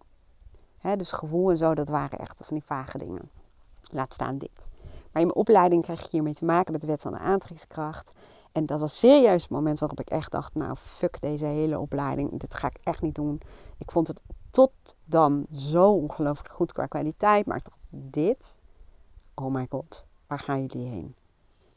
Dus 0.95 1.11
gevoel 1.11 1.49
en 1.49 1.57
zo, 1.57 1.73
dat 1.73 1.89
waren 1.89 2.19
echt 2.19 2.41
van 2.45 2.57
die 2.57 2.65
vage 2.65 2.97
dingen. 2.97 3.29
Laat 3.81 4.13
staan 4.13 4.37
dit. 4.37 4.69
Maar 4.83 5.21
in 5.21 5.27
mijn 5.27 5.33
opleiding 5.33 5.83
kreeg 5.83 6.05
ik 6.05 6.11
hiermee 6.11 6.33
te 6.33 6.45
maken 6.45 6.71
met 6.71 6.81
de 6.81 6.87
wet 6.87 7.01
van 7.01 7.11
de 7.11 7.17
aantrekkingskracht. 7.17 8.13
En 8.51 8.65
dat 8.65 8.79
was 8.79 8.97
serieus 8.97 9.41
het 9.41 9.51
moment 9.51 9.79
waarop 9.79 9.99
ik 9.99 10.09
echt 10.09 10.31
dacht, 10.31 10.55
nou 10.55 10.75
fuck 10.75 11.21
deze 11.21 11.45
hele 11.45 11.79
opleiding, 11.79 12.39
dit 12.39 12.53
ga 12.53 12.67
ik 12.67 12.77
echt 12.83 13.01
niet 13.01 13.15
doen. 13.15 13.41
Ik 13.77 13.91
vond 13.91 14.07
het 14.07 14.21
tot 14.51 14.71
dan 15.05 15.45
zo 15.51 15.91
ongelooflijk 15.91 16.53
goed 16.53 16.71
qua 16.71 16.85
kwaliteit, 16.85 17.45
maar 17.45 17.61
dacht, 17.63 17.79
dit, 17.89 18.57
oh 19.33 19.53
my 19.53 19.67
god, 19.69 20.05
waar 20.27 20.39
gaan 20.39 20.65
jullie 20.65 20.87
heen? 20.87 21.15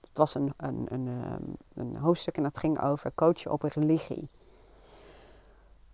Het 0.00 0.18
was 0.18 0.34
een, 0.34 0.52
een, 0.56 0.86
een, 0.88 1.08
ehm, 1.08 1.42
een 1.74 1.96
hoofdstuk 1.96 2.36
en 2.36 2.42
dat 2.42 2.58
ging 2.58 2.82
over 2.82 3.12
coachen 3.14 3.52
op 3.52 3.62
religie. 3.62 4.28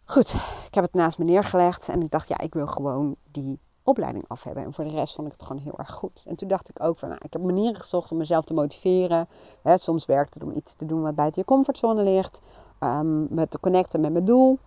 Goed, 0.04 0.34
ik 0.66 0.74
heb 0.74 0.84
het 0.84 0.94
naast 0.94 1.18
me 1.18 1.24
neergelegd 1.24 1.88
en 1.88 2.02
ik 2.02 2.10
dacht, 2.10 2.28
ja, 2.28 2.38
ik 2.38 2.54
wil 2.54 2.66
gewoon 2.66 3.16
die 3.30 3.58
opleiding 3.88 4.24
af 4.28 4.42
hebben. 4.42 4.64
En 4.64 4.72
voor 4.72 4.84
de 4.84 4.90
rest 4.90 5.14
vond 5.14 5.26
ik 5.26 5.32
het 5.32 5.42
gewoon 5.42 5.62
heel 5.62 5.78
erg 5.78 5.90
goed. 5.90 6.24
En 6.26 6.36
toen 6.36 6.48
dacht 6.48 6.68
ik 6.68 6.82
ook 6.82 6.98
van, 6.98 7.08
nou, 7.08 7.20
ik 7.24 7.32
heb 7.32 7.42
manieren 7.42 7.80
gezocht 7.80 8.12
om 8.12 8.18
mezelf 8.18 8.44
te 8.44 8.54
motiveren. 8.54 9.28
Soms 9.64 10.06
werkt 10.06 10.34
het 10.34 10.42
om 10.42 10.52
iets 10.52 10.74
te 10.74 10.86
doen 10.86 11.02
wat 11.02 11.14
buiten 11.14 11.40
je 11.40 11.46
comfortzone 11.46 12.02
ligt. 12.02 12.40
Um, 12.80 13.26
me 13.30 13.48
te 13.48 13.60
connecten 13.60 14.00
met 14.00 14.12
mijn 14.12 14.24
doel. 14.24 14.58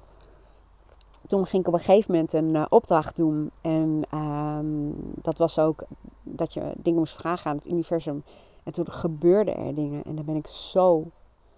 Toen 1.28 1.46
ging 1.46 1.62
ik 1.62 1.68
op 1.68 1.74
een 1.74 1.80
gegeven 1.80 2.12
moment 2.12 2.34
een 2.34 2.56
uh, 2.56 2.66
opdracht 2.70 3.16
doen. 3.16 3.52
En 3.62 4.04
um, 4.14 4.96
dat 5.16 5.38
was 5.38 5.60
ook 5.60 5.84
dat 6.24 6.54
je 6.54 6.74
dingen 6.78 7.00
moest 7.00 7.16
vragen 7.16 7.50
aan 7.50 7.58
het 7.58 7.68
universum. 7.68 8.24
En 8.64 8.72
toen 8.72 8.92
gebeurden 8.92 9.58
er 9.58 9.74
dingen. 9.74 10.04
En 10.04 10.16
daar 10.16 10.26
ben 10.26 10.36
ik 10.36 10.48
zo 10.48 11.12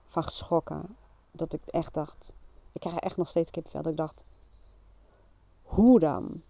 van 0.07 0.23
geschrokken. 0.23 0.95
Dat 1.31 1.53
ik 1.53 1.61
echt 1.65 1.93
dacht... 1.93 2.33
Ik 2.71 2.81
krijg 2.81 2.97
echt 2.97 3.17
nog 3.17 3.29
steeds 3.29 3.51
kipvel. 3.51 3.81
Dat 3.81 3.91
ik 3.91 3.97
dacht... 3.97 4.23
Hoe 5.63 5.99
dan? 5.99 6.41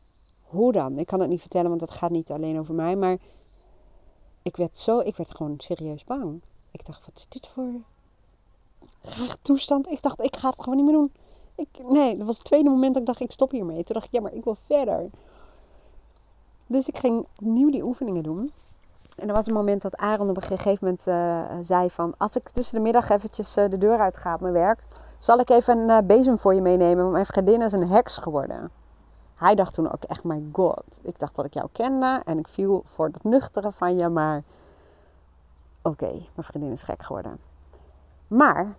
Hoe 0.54 0.72
dan? 0.72 0.98
Ik 0.98 1.08
kan 1.08 1.20
het 1.20 1.30
niet 1.30 1.42
vertellen, 1.42 1.70
want 1.70 1.82
het 1.82 1.92
gaat 1.92 2.12
niet 2.12 2.32
alleen 2.32 2.60
over 2.60 2.74
mij. 2.74 2.96
Maar 2.96 3.18
ik 4.42 4.56
werd 4.56 4.78
zo, 4.78 5.00
ik 5.00 5.18
werd 5.18 5.36
gewoon 5.36 5.54
serieus 5.58 6.04
bang. 6.04 6.42
Ik 6.72 6.86
dacht, 6.86 7.06
wat 7.06 7.18
is 7.18 7.28
dit 7.28 7.48
voor 7.48 7.72
graag 9.02 9.38
toestand? 9.42 9.88
Ik 9.88 10.02
dacht, 10.02 10.22
ik 10.22 10.36
ga 10.36 10.50
het 10.50 10.60
gewoon 10.60 10.76
niet 10.76 10.86
meer 10.86 10.96
doen. 10.96 11.12
Ik, 11.56 11.68
nee, 11.90 12.18
dat 12.18 12.26
was 12.26 12.38
het 12.38 12.46
tweede 12.46 12.70
moment 12.70 12.94
dat 12.94 13.02
ik 13.02 13.08
dacht, 13.08 13.20
ik 13.20 13.32
stop 13.32 13.52
hiermee. 13.52 13.84
Toen 13.84 13.94
dacht 13.94 14.06
ik, 14.06 14.12
ja, 14.12 14.22
maar 14.22 14.34
ik 14.34 14.44
wil 14.44 14.56
verder. 14.66 15.10
Dus 16.68 16.88
ik 16.88 16.98
ging 16.98 17.28
opnieuw 17.42 17.72
die 17.72 17.84
oefeningen 17.84 18.24
doen. 18.24 18.52
En 19.18 19.28
er 19.28 19.34
was 19.34 19.48
een 19.48 19.54
moment 19.54 19.82
dat 19.82 19.96
Aaron 19.96 20.30
op 20.30 20.36
een 20.36 20.42
gegeven 20.44 20.78
moment 20.82 21.08
uh, 21.08 21.58
zei 21.62 21.90
van... 21.90 22.14
Als 22.18 22.36
ik 22.36 22.50
tussen 22.50 22.76
de 22.76 22.82
middag 22.82 23.10
eventjes 23.10 23.58
uh, 23.58 23.70
de 23.70 23.78
deur 23.78 24.00
uit 24.00 24.18
ga 24.18 24.34
op 24.34 24.42
mijn 24.42 24.54
werk... 24.54 24.84
Zal 25.20 25.40
ik 25.40 25.50
even 25.50 25.78
een 25.78 25.90
uh, 25.90 26.08
bezem 26.08 26.38
voor 26.38 26.54
je 26.54 26.62
meenemen? 26.62 26.98
Want 26.98 27.12
mijn 27.12 27.26
vriendin 27.26 27.62
is 27.62 27.72
een 27.72 27.88
heks 27.88 28.18
geworden. 28.18 28.72
Hij 29.44 29.56
dacht 29.56 29.74
toen 29.74 29.92
ook 29.92 30.04
echt, 30.04 30.24
my 30.24 30.46
god. 30.52 31.00
Ik 31.02 31.20
dacht 31.20 31.36
dat 31.36 31.46
ik 31.46 31.54
jou 31.54 31.68
kende 31.72 32.22
en 32.26 32.38
ik 32.38 32.48
viel 32.48 32.82
voor 32.86 33.06
het 33.06 33.24
nuchtere 33.24 33.72
van 33.72 33.96
je. 33.96 34.10
Maar 34.10 34.44
oké, 35.82 36.12
mijn 36.12 36.28
vriendin 36.36 36.72
is 36.72 36.84
gek 36.84 37.04
geworden. 37.04 37.40
Maar 38.28 38.76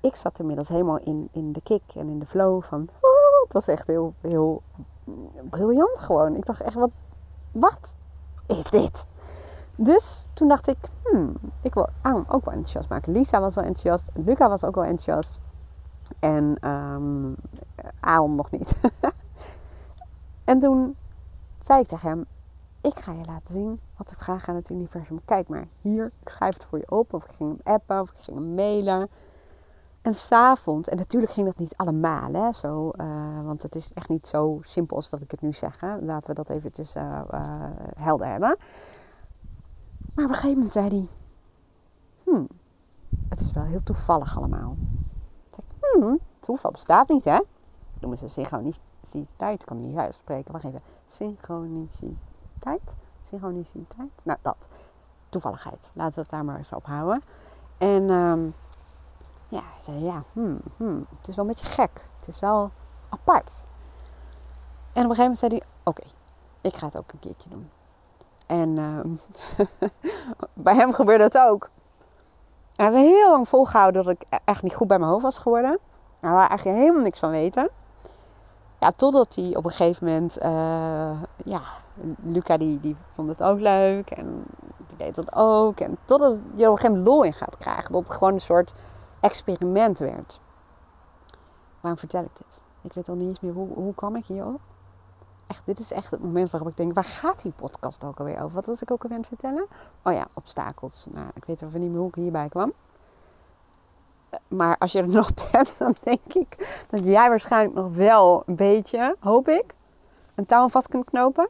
ik 0.00 0.16
zat 0.16 0.38
inmiddels 0.38 0.68
helemaal 0.68 0.98
in, 0.98 1.28
in 1.32 1.52
de 1.52 1.60
kick 1.60 1.82
en 1.94 2.08
in 2.08 2.18
de 2.18 2.26
flow 2.26 2.62
van... 2.62 2.88
Oh, 3.00 3.42
het 3.42 3.52
was 3.52 3.68
echt 3.68 3.86
heel, 3.86 4.14
heel 4.20 4.62
briljant 5.50 5.98
gewoon. 5.98 6.36
Ik 6.36 6.46
dacht 6.46 6.60
echt, 6.60 6.74
wat, 6.74 6.90
wat 7.52 7.96
is 8.46 8.64
dit? 8.64 9.06
Dus 9.74 10.26
toen 10.32 10.48
dacht 10.48 10.68
ik, 10.68 10.78
hmm, 11.04 11.36
ik 11.62 11.74
wil 11.74 11.88
Aaron 12.02 12.28
ook 12.28 12.44
wel 12.44 12.54
enthousiast 12.54 12.88
maken. 12.88 13.12
Lisa 13.12 13.40
was 13.40 13.54
wel 13.54 13.64
enthousiast, 13.64 14.10
Luca 14.14 14.48
was 14.48 14.64
ook 14.64 14.74
wel 14.74 14.84
enthousiast. 14.84 15.38
En 16.18 16.70
um, 16.70 17.36
nog 18.36 18.50
niet. 18.50 18.80
en 20.48 20.58
toen 20.58 20.96
zei 21.58 21.80
ik 21.80 21.86
tegen 21.88 22.08
hem, 22.08 22.26
ik 22.80 22.98
ga 22.98 23.12
je 23.12 23.24
laten 23.24 23.52
zien 23.52 23.80
wat 23.96 24.10
ik 24.10 24.18
vraag 24.18 24.48
aan 24.48 24.54
het 24.54 24.70
universum. 24.70 25.20
Kijk 25.24 25.48
maar, 25.48 25.68
hier, 25.80 26.12
ik 26.22 26.28
schrijf 26.28 26.54
het 26.54 26.64
voor 26.64 26.78
je 26.78 26.90
op. 26.90 27.14
Of 27.14 27.24
ik 27.24 27.30
ging 27.30 27.50
hem 27.50 27.74
appen, 27.74 28.00
of 28.00 28.10
ik 28.10 28.16
ging 28.16 28.36
hem 28.36 28.54
mailen. 28.54 29.08
En 30.02 30.14
s'avonds, 30.14 30.88
en 30.88 30.96
natuurlijk 30.96 31.32
ging 31.32 31.46
dat 31.46 31.58
niet 31.58 31.76
allemaal, 31.76 32.32
hè, 32.32 32.52
zo, 32.52 32.90
uh, 33.00 33.44
want 33.44 33.62
het 33.62 33.74
is 33.74 33.92
echt 33.92 34.08
niet 34.08 34.26
zo 34.26 34.58
simpel 34.62 34.96
als 34.96 35.10
dat 35.10 35.22
ik 35.22 35.30
het 35.30 35.40
nu 35.40 35.52
zeg. 35.52 35.80
Laten 35.80 36.28
we 36.28 36.34
dat 36.34 36.48
eventjes 36.48 36.96
uh, 36.96 37.20
helder 37.94 38.26
hebben. 38.26 38.56
Maar 40.14 40.24
op 40.24 40.30
een 40.30 40.34
gegeven 40.34 40.54
moment 40.54 40.72
zei 40.72 40.88
hij: 40.88 41.08
Hmm, 42.24 42.48
het 43.28 43.40
is 43.40 43.52
wel 43.52 43.64
heel 43.64 43.82
toevallig 43.82 44.36
allemaal. 44.36 44.76
Hmm, 45.80 46.18
toeval 46.38 46.70
bestaat 46.70 47.08
niet, 47.08 47.24
hè? 47.24 47.38
Noemen 48.00 48.18
ze 48.18 48.28
synchroniciteit. 49.08 49.60
Ik 49.60 49.66
kan 49.66 49.80
niet 49.80 49.96
uitspreken. 49.96 50.52
Wacht 50.52 50.64
even. 50.64 50.80
Synchroniciteit? 51.04 52.96
Synchroniciteit? 53.22 54.12
Nou, 54.24 54.38
dat. 54.42 54.68
Toevalligheid. 55.28 55.90
Laten 55.92 56.14
we 56.14 56.20
het 56.20 56.30
daar 56.30 56.44
maar 56.44 56.58
even 56.58 56.76
op 56.76 56.86
houden. 56.86 57.22
En 57.78 58.10
um, 58.10 58.54
ja, 59.48 59.62
zei: 59.84 60.04
Ja, 60.04 60.22
hmm, 60.32 60.60
hmm, 60.76 61.06
het 61.18 61.28
is 61.28 61.36
wel 61.36 61.44
een 61.44 61.50
beetje 61.50 61.70
gek. 61.70 62.04
Het 62.18 62.28
is 62.28 62.40
wel 62.40 62.70
apart. 63.08 63.64
En 64.92 65.04
op 65.04 65.10
een 65.10 65.16
gegeven 65.16 65.22
moment 65.22 65.38
zei 65.38 65.52
hij: 65.52 65.62
Oké, 65.84 66.02
ik 66.60 66.76
ga 66.76 66.86
het 66.86 66.96
ook 66.96 67.12
een 67.12 67.18
keertje 67.18 67.50
doen. 67.50 67.70
En 68.46 68.76
uh, 68.76 69.00
bij 70.52 70.74
hem 70.74 70.92
gebeurde 70.92 71.24
het 71.24 71.38
ook. 71.38 71.70
We 72.76 72.82
hebben 72.82 73.00
heel 73.00 73.30
lang 73.30 73.48
volgehouden 73.48 74.04
dat 74.04 74.12
ik 74.12 74.24
e-, 74.28 74.36
echt 74.44 74.62
niet 74.62 74.74
goed 74.74 74.86
bij 74.86 74.98
mijn 74.98 75.10
hoofd 75.10 75.22
was 75.22 75.38
geworden. 75.38 75.78
Daar 76.20 76.32
waar 76.32 76.48
eigenlijk 76.48 76.78
helemaal 76.78 77.02
niks 77.02 77.18
van 77.18 77.30
weten. 77.30 77.70
Ja, 78.80 78.92
totdat 78.96 79.34
hij 79.34 79.56
op 79.56 79.64
een 79.64 79.70
gegeven 79.70 80.06
moment, 80.06 80.42
uh, 80.42 81.22
ja, 81.44 81.62
Luca 82.22 82.56
die, 82.56 82.80
die 82.80 82.96
vond 83.12 83.28
het 83.28 83.42
ook 83.42 83.60
leuk 83.60 84.10
en 84.10 84.44
die 84.86 84.96
deed 84.96 85.14
dat 85.14 85.34
ook. 85.34 85.80
En 85.80 85.98
totdat 86.04 86.40
je 86.54 86.66
op 86.66 86.72
een 86.72 86.76
gegeven 86.76 86.90
moment 86.90 87.06
lol 87.06 87.22
in 87.22 87.32
gaat 87.32 87.56
krijgen. 87.56 87.92
Dat 87.92 88.02
het 88.02 88.12
gewoon 88.12 88.32
een 88.32 88.40
soort 88.40 88.74
experiment 89.20 89.98
werd. 89.98 90.40
Waarom 91.80 92.00
vertel 92.00 92.22
ik 92.22 92.36
dit? 92.36 92.60
Ik 92.80 92.92
weet 92.92 93.08
al 93.08 93.14
niet 93.14 93.28
eens 93.28 93.40
meer 93.40 93.52
hoe, 93.52 93.68
hoe 93.74 93.94
kwam 93.94 94.16
ik 94.16 94.26
hierop 94.26 94.60
echt, 95.48 95.62
dit 95.64 95.78
is 95.78 95.92
echt 95.92 96.10
het 96.10 96.22
moment 96.22 96.50
waarop 96.50 96.70
ik 96.70 96.76
denk, 96.76 96.94
waar 96.94 97.04
gaat 97.04 97.42
die 97.42 97.52
podcast 97.52 98.04
ook 98.04 98.18
alweer 98.18 98.42
over? 98.42 98.54
Wat 98.54 98.66
was 98.66 98.82
ik 98.82 98.90
ook 98.90 99.02
alweer 99.02 99.16
aan 99.16 99.24
het 99.28 99.38
vertellen? 99.38 99.66
Oh 100.02 100.12
ja, 100.12 100.26
obstakels. 100.34 101.06
Nou, 101.10 101.26
ik 101.34 101.44
weet 101.44 101.62
even 101.62 101.80
niet 101.80 101.90
meer 101.90 101.98
hoe 101.98 102.08
ik 102.08 102.14
hierbij 102.14 102.48
kwam. 102.48 102.72
Maar 104.48 104.78
als 104.78 104.92
je 104.92 104.98
er 104.98 105.08
nog 105.08 105.30
bent, 105.52 105.78
dan 105.78 105.94
denk 106.02 106.32
ik 106.32 106.84
dat 106.90 107.06
jij 107.06 107.28
waarschijnlijk 107.28 107.74
nog 107.74 107.94
wel 107.94 108.42
een 108.46 108.56
beetje, 108.56 109.16
hoop 109.20 109.48
ik, 109.48 109.74
een 110.34 110.46
touw 110.46 110.68
vast 110.68 110.88
kunt 110.88 111.04
knopen. 111.04 111.48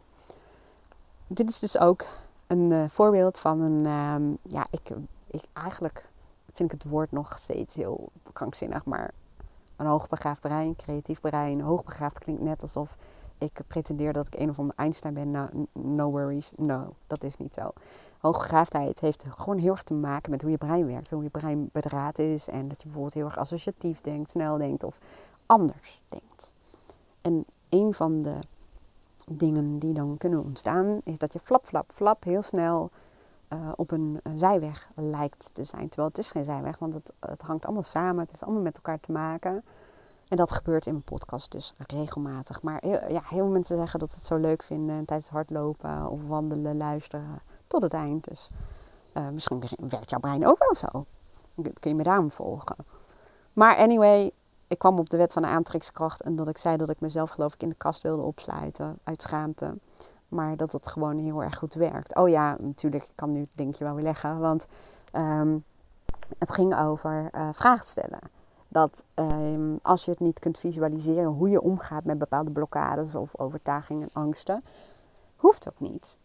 Dit 1.26 1.48
is 1.48 1.58
dus 1.58 1.78
ook 1.78 2.06
een 2.46 2.70
uh, 2.70 2.84
voorbeeld 2.88 3.38
van 3.38 3.60
een, 3.60 3.86
um, 3.86 4.38
ja, 4.42 4.66
ik, 4.70 4.90
ik 5.26 5.42
eigenlijk 5.52 6.08
vind 6.52 6.72
ik 6.72 6.82
het 6.82 6.90
woord 6.90 7.12
nog 7.12 7.38
steeds 7.38 7.74
heel 7.74 8.08
krankzinnig, 8.32 8.84
maar 8.84 9.10
een 9.76 9.86
hoogbegaafd 9.86 10.40
brein, 10.40 10.76
creatief 10.76 11.20
brein. 11.20 11.60
Hoogbegaafd 11.60 12.18
klinkt 12.18 12.42
net 12.42 12.62
alsof 12.62 12.96
ik 13.38 13.60
pretendeer 13.66 14.12
dat 14.12 14.26
ik 14.26 14.40
een 14.40 14.50
of 14.50 14.58
andere 14.58 14.78
Einstein 14.78 15.14
ben. 15.14 15.30
Nou, 15.30 15.66
no 15.72 16.10
worries. 16.10 16.52
No, 16.56 16.94
dat 17.06 17.24
is 17.24 17.36
niet 17.36 17.54
zo. 17.54 17.72
Hooggegaafdheid 18.18 19.00
heeft 19.00 19.24
gewoon 19.28 19.58
heel 19.58 19.70
erg 19.70 19.82
te 19.82 19.94
maken 19.94 20.30
met 20.30 20.42
hoe 20.42 20.50
je 20.50 20.58
brein 20.58 20.86
werkt. 20.86 21.10
Hoe 21.10 21.22
je 21.22 21.28
brein 21.28 21.68
bedraad 21.72 22.18
is. 22.18 22.48
En 22.48 22.68
dat 22.68 22.76
je 22.76 22.82
bijvoorbeeld 22.82 23.14
heel 23.14 23.24
erg 23.24 23.38
associatief 23.38 24.00
denkt, 24.00 24.30
snel 24.30 24.56
denkt 24.56 24.82
of 24.82 24.98
anders 25.46 26.00
denkt. 26.08 26.50
En 27.20 27.44
een 27.68 27.94
van 27.94 28.22
de 28.22 28.38
dingen 29.26 29.78
die 29.78 29.94
dan 29.94 30.16
kunnen 30.18 30.44
ontstaan 30.44 31.00
is 31.04 31.18
dat 31.18 31.32
je 31.32 31.38
flap, 31.38 31.66
flap, 31.66 31.90
flap 31.94 32.24
heel 32.24 32.42
snel 32.42 32.90
uh, 33.52 33.68
op 33.76 33.90
een, 33.90 34.20
zijweg 34.34 34.90
lijkt 34.94 35.50
te 35.52 35.64
zijn. 35.64 35.88
Terwijl 35.88 36.08
het 36.08 36.18
is 36.18 36.30
geen 36.30 36.44
zijweg, 36.44 36.78
want 36.78 36.94
het, 36.94 37.12
het 37.20 37.42
hangt 37.42 37.64
allemaal 37.64 37.82
samen. 37.82 38.20
Het 38.20 38.30
heeft 38.30 38.42
allemaal 38.42 38.62
met 38.62 38.76
elkaar 38.76 39.00
te 39.00 39.12
maken. 39.12 39.64
En 40.28 40.36
dat 40.36 40.52
gebeurt 40.52 40.86
in 40.86 40.92
mijn 40.92 41.04
podcast 41.04 41.50
dus 41.50 41.74
regelmatig. 41.86 42.62
Maar 42.62 42.78
heel, 42.80 43.12
ja, 43.12 43.22
heel 43.24 43.44
veel 43.44 43.46
mensen 43.46 43.76
zeggen 43.76 43.98
dat 43.98 44.10
ze 44.10 44.16
het 44.16 44.26
zo 44.26 44.36
leuk 44.36 44.62
vinden 44.62 45.04
tijdens 45.04 45.28
hardlopen 45.28 46.10
of 46.10 46.26
wandelen, 46.26 46.76
luisteren 46.76 47.40
tot 47.68 47.82
het 47.82 47.92
eind. 47.92 48.24
Dus 48.24 48.48
uh, 49.14 49.28
misschien 49.28 49.62
werkt 49.88 50.10
jouw 50.10 50.20
brein 50.20 50.46
ook 50.46 50.58
wel 50.58 50.74
zo. 50.74 51.06
Kun 51.54 51.90
je 51.90 51.94
me 51.94 52.02
daarom 52.02 52.30
volgen. 52.30 52.76
Maar 53.52 53.76
anyway, 53.76 54.30
ik 54.66 54.78
kwam 54.78 54.98
op 54.98 55.10
de 55.10 55.16
wet 55.16 55.32
van 55.32 55.42
de 55.42 55.48
aantrekkingskracht 55.48 56.20
en 56.20 56.36
dat 56.36 56.48
ik 56.48 56.58
zei 56.58 56.76
dat 56.76 56.88
ik 56.88 57.00
mezelf 57.00 57.30
geloof 57.30 57.54
ik 57.54 57.62
in 57.62 57.68
de 57.68 57.74
kast 57.74 58.02
wilde 58.02 58.22
opsluiten 58.22 58.98
uit 59.04 59.22
schaamte. 59.22 59.74
Maar 60.28 60.56
dat 60.56 60.72
het 60.72 60.88
gewoon 60.88 61.18
heel 61.18 61.42
erg 61.42 61.58
goed 61.58 61.74
werkt. 61.74 62.14
Oh 62.14 62.28
ja, 62.28 62.56
natuurlijk, 62.60 63.04
ik 63.04 63.10
kan 63.14 63.32
nu 63.32 63.40
het 63.40 63.48
linkje 63.54 63.84
wel 63.84 63.94
weer 63.94 64.04
leggen. 64.04 64.38
Want 64.38 64.66
um, 65.12 65.64
het 66.38 66.52
ging 66.52 66.78
over 66.78 67.28
uh, 67.34 67.48
vragen 67.52 67.86
stellen 67.86 68.20
dat 68.68 69.04
um, 69.14 69.78
als 69.82 70.04
je 70.04 70.10
het 70.10 70.20
niet 70.20 70.38
kunt 70.38 70.58
visualiseren 70.58 71.26
hoe 71.26 71.48
je 71.48 71.60
omgaat 71.60 72.04
met 72.04 72.18
bepaalde 72.18 72.50
blokkades 72.50 73.14
of 73.14 73.38
overtuigingen 73.38 74.02
en 74.02 74.22
angsten, 74.22 74.64
hoeft 75.36 75.68
ook 75.68 75.80
niet. 75.80 76.16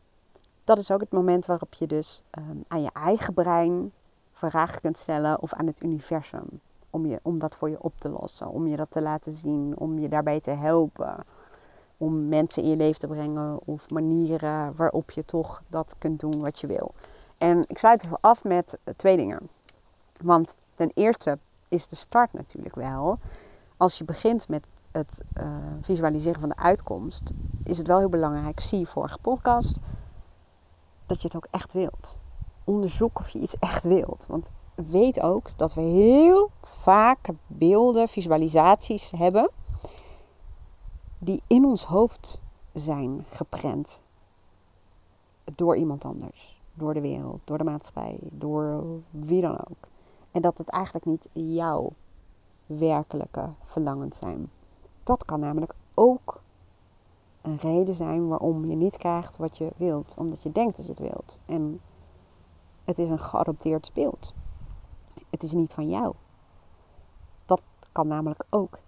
Dat 0.63 0.78
is 0.78 0.91
ook 0.91 0.99
het 0.99 1.12
moment 1.12 1.45
waarop 1.45 1.73
je 1.73 1.88
dus 1.88 2.21
um, 2.38 2.63
aan 2.67 2.82
je 2.82 2.91
eigen 2.93 3.34
brein 3.34 3.91
vragen 4.34 4.82
kunt 4.82 4.97
stellen 4.97 5.41
of 5.41 5.54
aan 5.54 5.67
het 5.67 5.84
universum. 5.84 6.45
Om, 6.89 7.06
je, 7.06 7.19
om 7.21 7.39
dat 7.39 7.56
voor 7.56 7.69
je 7.69 7.82
op 7.84 7.93
te 7.97 8.10
lossen, 8.10 8.49
om 8.49 8.67
je 8.67 8.76
dat 8.76 8.91
te 8.91 9.02
laten 9.02 9.32
zien, 9.32 9.78
om 9.78 9.99
je 9.99 10.10
daarbij 10.10 10.39
te 10.39 10.52
helpen. 10.52 11.15
Om 11.97 12.28
mensen 12.28 12.63
in 12.63 12.69
je 12.69 12.76
leven 12.76 12.99
te 12.99 13.08
brengen 13.08 13.60
of 13.65 13.89
manieren 13.89 14.76
waarop 14.76 15.12
je 15.12 15.26
toch 15.26 15.62
dat 15.67 15.95
kunt 15.97 16.19
doen 16.19 16.41
wat 16.41 16.60
je 16.60 16.67
wil. 16.67 16.93
En 17.38 17.63
ik 17.67 17.78
sluit 17.78 18.04
even 18.04 18.17
af 18.21 18.43
met 18.43 18.78
twee 18.95 19.17
dingen. 19.17 19.49
Want 20.21 20.54
ten 20.76 20.91
eerste 20.93 21.38
is 21.67 21.88
de 21.88 21.95
start 21.95 22.34
natuurlijk 22.34 22.76
wel. 22.76 23.19
Als 23.78 23.97
je 23.97 24.04
begint 24.04 24.47
met 24.47 24.71
het 24.91 25.23
uh, 25.38 25.45
visualiseren 25.82 26.39
van 26.39 26.49
de 26.49 26.56
uitkomst, 26.56 27.32
is 27.63 27.78
het 27.78 27.88
wel 27.88 27.99
heel 27.99 28.10
belangrijk. 28.10 28.60
Zie 28.60 28.80
je 28.80 28.86
vorige 28.86 29.17
podcast 29.21 29.80
dat 31.13 31.21
je 31.21 31.28
het 31.28 31.38
ook 31.38 31.47
echt 31.52 31.73
wilt. 31.73 32.19
Onderzoek 32.63 33.19
of 33.19 33.30
je 33.30 33.39
iets 33.39 33.56
echt 33.60 33.84
wilt. 33.84 34.26
Want 34.28 34.52
weet 34.76 35.21
ook 35.21 35.58
dat 35.58 35.73
we 35.73 35.82
heel 35.82 36.49
vaak 36.62 37.30
beelden, 37.47 38.08
visualisaties 38.08 39.12
hebben 39.12 39.49
die 41.17 41.41
in 41.47 41.65
ons 41.65 41.86
hoofd 41.86 42.41
zijn 42.73 43.26
geprent 43.30 44.02
door 45.56 45.76
iemand 45.76 46.06
anders, 46.06 46.62
door 46.73 46.93
de 46.93 47.02
wereld, 47.02 47.39
door 47.43 47.58
de 47.58 47.63
maatschappij, 47.63 48.19
door 48.21 48.84
wie 49.10 49.41
dan 49.41 49.58
ook. 49.58 49.88
En 50.32 50.41
dat 50.41 50.58
het 50.58 50.69
eigenlijk 50.69 51.06
niet 51.06 51.30
jouw 51.34 51.91
werkelijke 52.65 53.49
verlangens 53.63 54.17
zijn. 54.17 54.52
Dat 55.04 55.26
kan 55.26 55.39
namelijk 55.39 55.76
ook 55.93 56.41
een 57.43 57.58
reden 57.58 57.93
zijn 57.93 58.27
waarom 58.27 58.65
je 58.65 58.75
niet 58.75 58.97
krijgt 58.97 59.38
wat 59.38 59.58
je 59.58 59.71
wilt. 59.75 60.15
Omdat 60.17 60.43
je 60.43 60.51
denkt 60.51 60.75
dat 60.75 60.86
je 60.86 60.91
het 60.91 61.01
wilt. 61.01 61.39
En 61.45 61.82
het 62.84 62.99
is 62.99 63.10
een 63.10 63.19
geadopteerd 63.19 63.91
beeld. 63.93 64.34
Het 65.29 65.43
is 65.43 65.51
niet 65.51 65.73
van 65.73 65.89
jou. 65.89 66.13
Dat 67.45 67.62
kan 67.91 68.08
namelijk 68.08 68.43
ook 68.49 68.79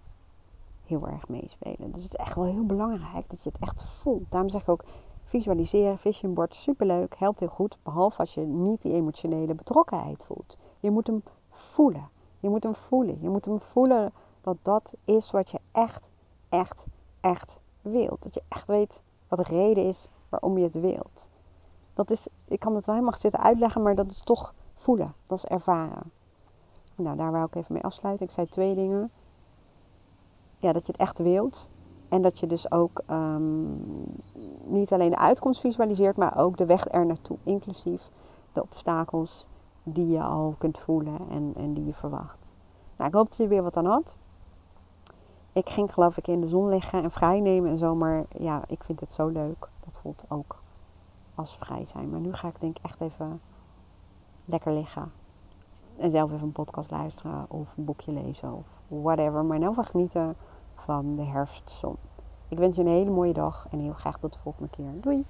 heel 0.86 1.08
erg 1.08 1.28
meespelen. 1.28 1.92
Dus 1.92 2.02
het 2.02 2.14
is 2.14 2.24
echt 2.26 2.34
wel 2.34 2.44
heel 2.44 2.66
belangrijk 2.66 3.30
dat 3.30 3.42
je 3.42 3.50
het 3.50 3.58
echt 3.58 3.84
voelt. 3.84 4.24
Daarom 4.28 4.50
zeg 4.50 4.62
ik 4.62 4.68
ook, 4.68 4.84
Visualiseren, 5.28 5.98
vision 5.98 6.34
board, 6.34 6.54
superleuk, 6.54 7.16
helpt 7.18 7.40
heel 7.40 7.48
goed. 7.48 7.78
Behalve 7.82 8.18
als 8.18 8.34
je 8.34 8.40
niet 8.40 8.82
die 8.82 8.92
emotionele 8.92 9.54
betrokkenheid 9.54 10.24
voelt. 10.24 10.56
Je 10.80 10.90
moet 10.90 11.06
hem 11.06 11.22
voelen. 11.50 12.08
Je 12.40 12.48
moet 12.48 12.62
hem 12.62 12.74
voelen. 12.74 13.20
Je 13.20 13.28
moet 13.28 13.44
hem 13.44 13.60
voelen 13.60 14.12
dat 14.40 14.56
dat 14.62 14.94
is 15.04 15.30
wat 15.30 15.50
je 15.50 15.60
echt, 15.72 16.08
echt, 16.48 16.86
echt 17.20 17.60
Dat 17.92 18.34
je 18.34 18.42
echt 18.48 18.68
weet 18.68 19.02
wat 19.28 19.38
de 19.38 19.54
reden 19.54 19.84
is 19.84 20.08
waarom 20.28 20.58
je 20.58 20.64
het 20.64 20.80
wilt. 20.80 21.28
Dat 21.94 22.10
is, 22.10 22.28
ik 22.44 22.60
kan 22.60 22.74
het 22.74 22.86
wel 22.86 22.94
helemaal 22.94 23.18
zitten 23.18 23.40
uitleggen, 23.40 23.82
maar 23.82 23.94
dat 23.94 24.10
is 24.10 24.20
toch 24.20 24.54
voelen. 24.74 25.14
Dat 25.26 25.38
is 25.38 25.44
ervaren. 25.44 26.12
Nou, 26.94 27.16
daar 27.16 27.32
wou 27.32 27.44
ik 27.44 27.54
even 27.54 27.72
mee 27.72 27.82
afsluiten. 27.82 28.26
Ik 28.26 28.32
zei 28.32 28.46
twee 28.46 28.74
dingen. 28.74 29.10
Ja, 30.56 30.72
dat 30.72 30.86
je 30.86 30.92
het 30.92 31.00
echt 31.00 31.18
wilt. 31.18 31.68
En 32.08 32.22
dat 32.22 32.38
je 32.38 32.46
dus 32.46 32.70
ook 32.70 33.02
um, 33.10 33.82
niet 34.64 34.92
alleen 34.92 35.10
de 35.10 35.18
uitkomst 35.18 35.60
visualiseert, 35.60 36.16
maar 36.16 36.38
ook 36.38 36.56
de 36.56 36.66
weg 36.66 36.92
er 36.92 37.06
naartoe, 37.06 37.36
inclusief 37.42 38.10
de 38.52 38.62
obstakels 38.62 39.46
die 39.82 40.08
je 40.08 40.22
al 40.22 40.54
kunt 40.58 40.78
voelen 40.78 41.18
en, 41.30 41.52
en 41.56 41.74
die 41.74 41.84
je 41.84 41.94
verwacht. 41.94 42.54
Nou, 42.96 43.08
ik 43.08 43.16
hoop 43.16 43.28
dat 43.28 43.36
je 43.36 43.48
weer 43.48 43.62
wat 43.62 43.76
aan 43.76 43.86
had. 43.86 44.16
Ik 45.56 45.70
ging 45.70 45.92
geloof 45.92 46.16
ik 46.16 46.28
in 46.28 46.40
de 46.40 46.46
zon 46.46 46.68
liggen 46.68 47.02
en 47.02 47.10
vrij 47.10 47.40
nemen 47.40 47.70
en 47.70 47.78
zo, 47.78 47.94
maar 47.94 48.24
ja, 48.38 48.62
ik 48.66 48.84
vind 48.84 49.00
het 49.00 49.12
zo 49.12 49.28
leuk. 49.28 49.68
Dat 49.80 49.98
voelt 50.02 50.24
ook 50.28 50.62
als 51.34 51.56
vrij 51.56 51.86
zijn. 51.86 52.10
Maar 52.10 52.20
nu 52.20 52.32
ga 52.32 52.48
ik 52.48 52.60
denk 52.60 52.78
ik 52.78 52.84
echt 52.84 53.00
even 53.00 53.40
lekker 54.44 54.72
liggen. 54.72 55.12
En 55.96 56.10
zelf 56.10 56.32
even 56.32 56.46
een 56.46 56.52
podcast 56.52 56.90
luisteren 56.90 57.50
of 57.50 57.76
een 57.76 57.84
boekje 57.84 58.12
lezen 58.12 58.52
of 58.52 58.66
whatever. 58.88 59.44
Maar 59.44 59.58
nou 59.58 59.74
van 59.74 59.84
genieten 59.84 60.36
van 60.74 61.16
de 61.16 61.24
herfstzon. 61.24 61.96
Ik 62.48 62.58
wens 62.58 62.76
je 62.76 62.82
een 62.82 62.88
hele 62.88 63.10
mooie 63.10 63.32
dag 63.32 63.66
en 63.70 63.78
heel 63.78 63.92
graag 63.92 64.18
tot 64.18 64.32
de 64.32 64.38
volgende 64.38 64.70
keer. 64.70 65.00
Doei! 65.00 65.24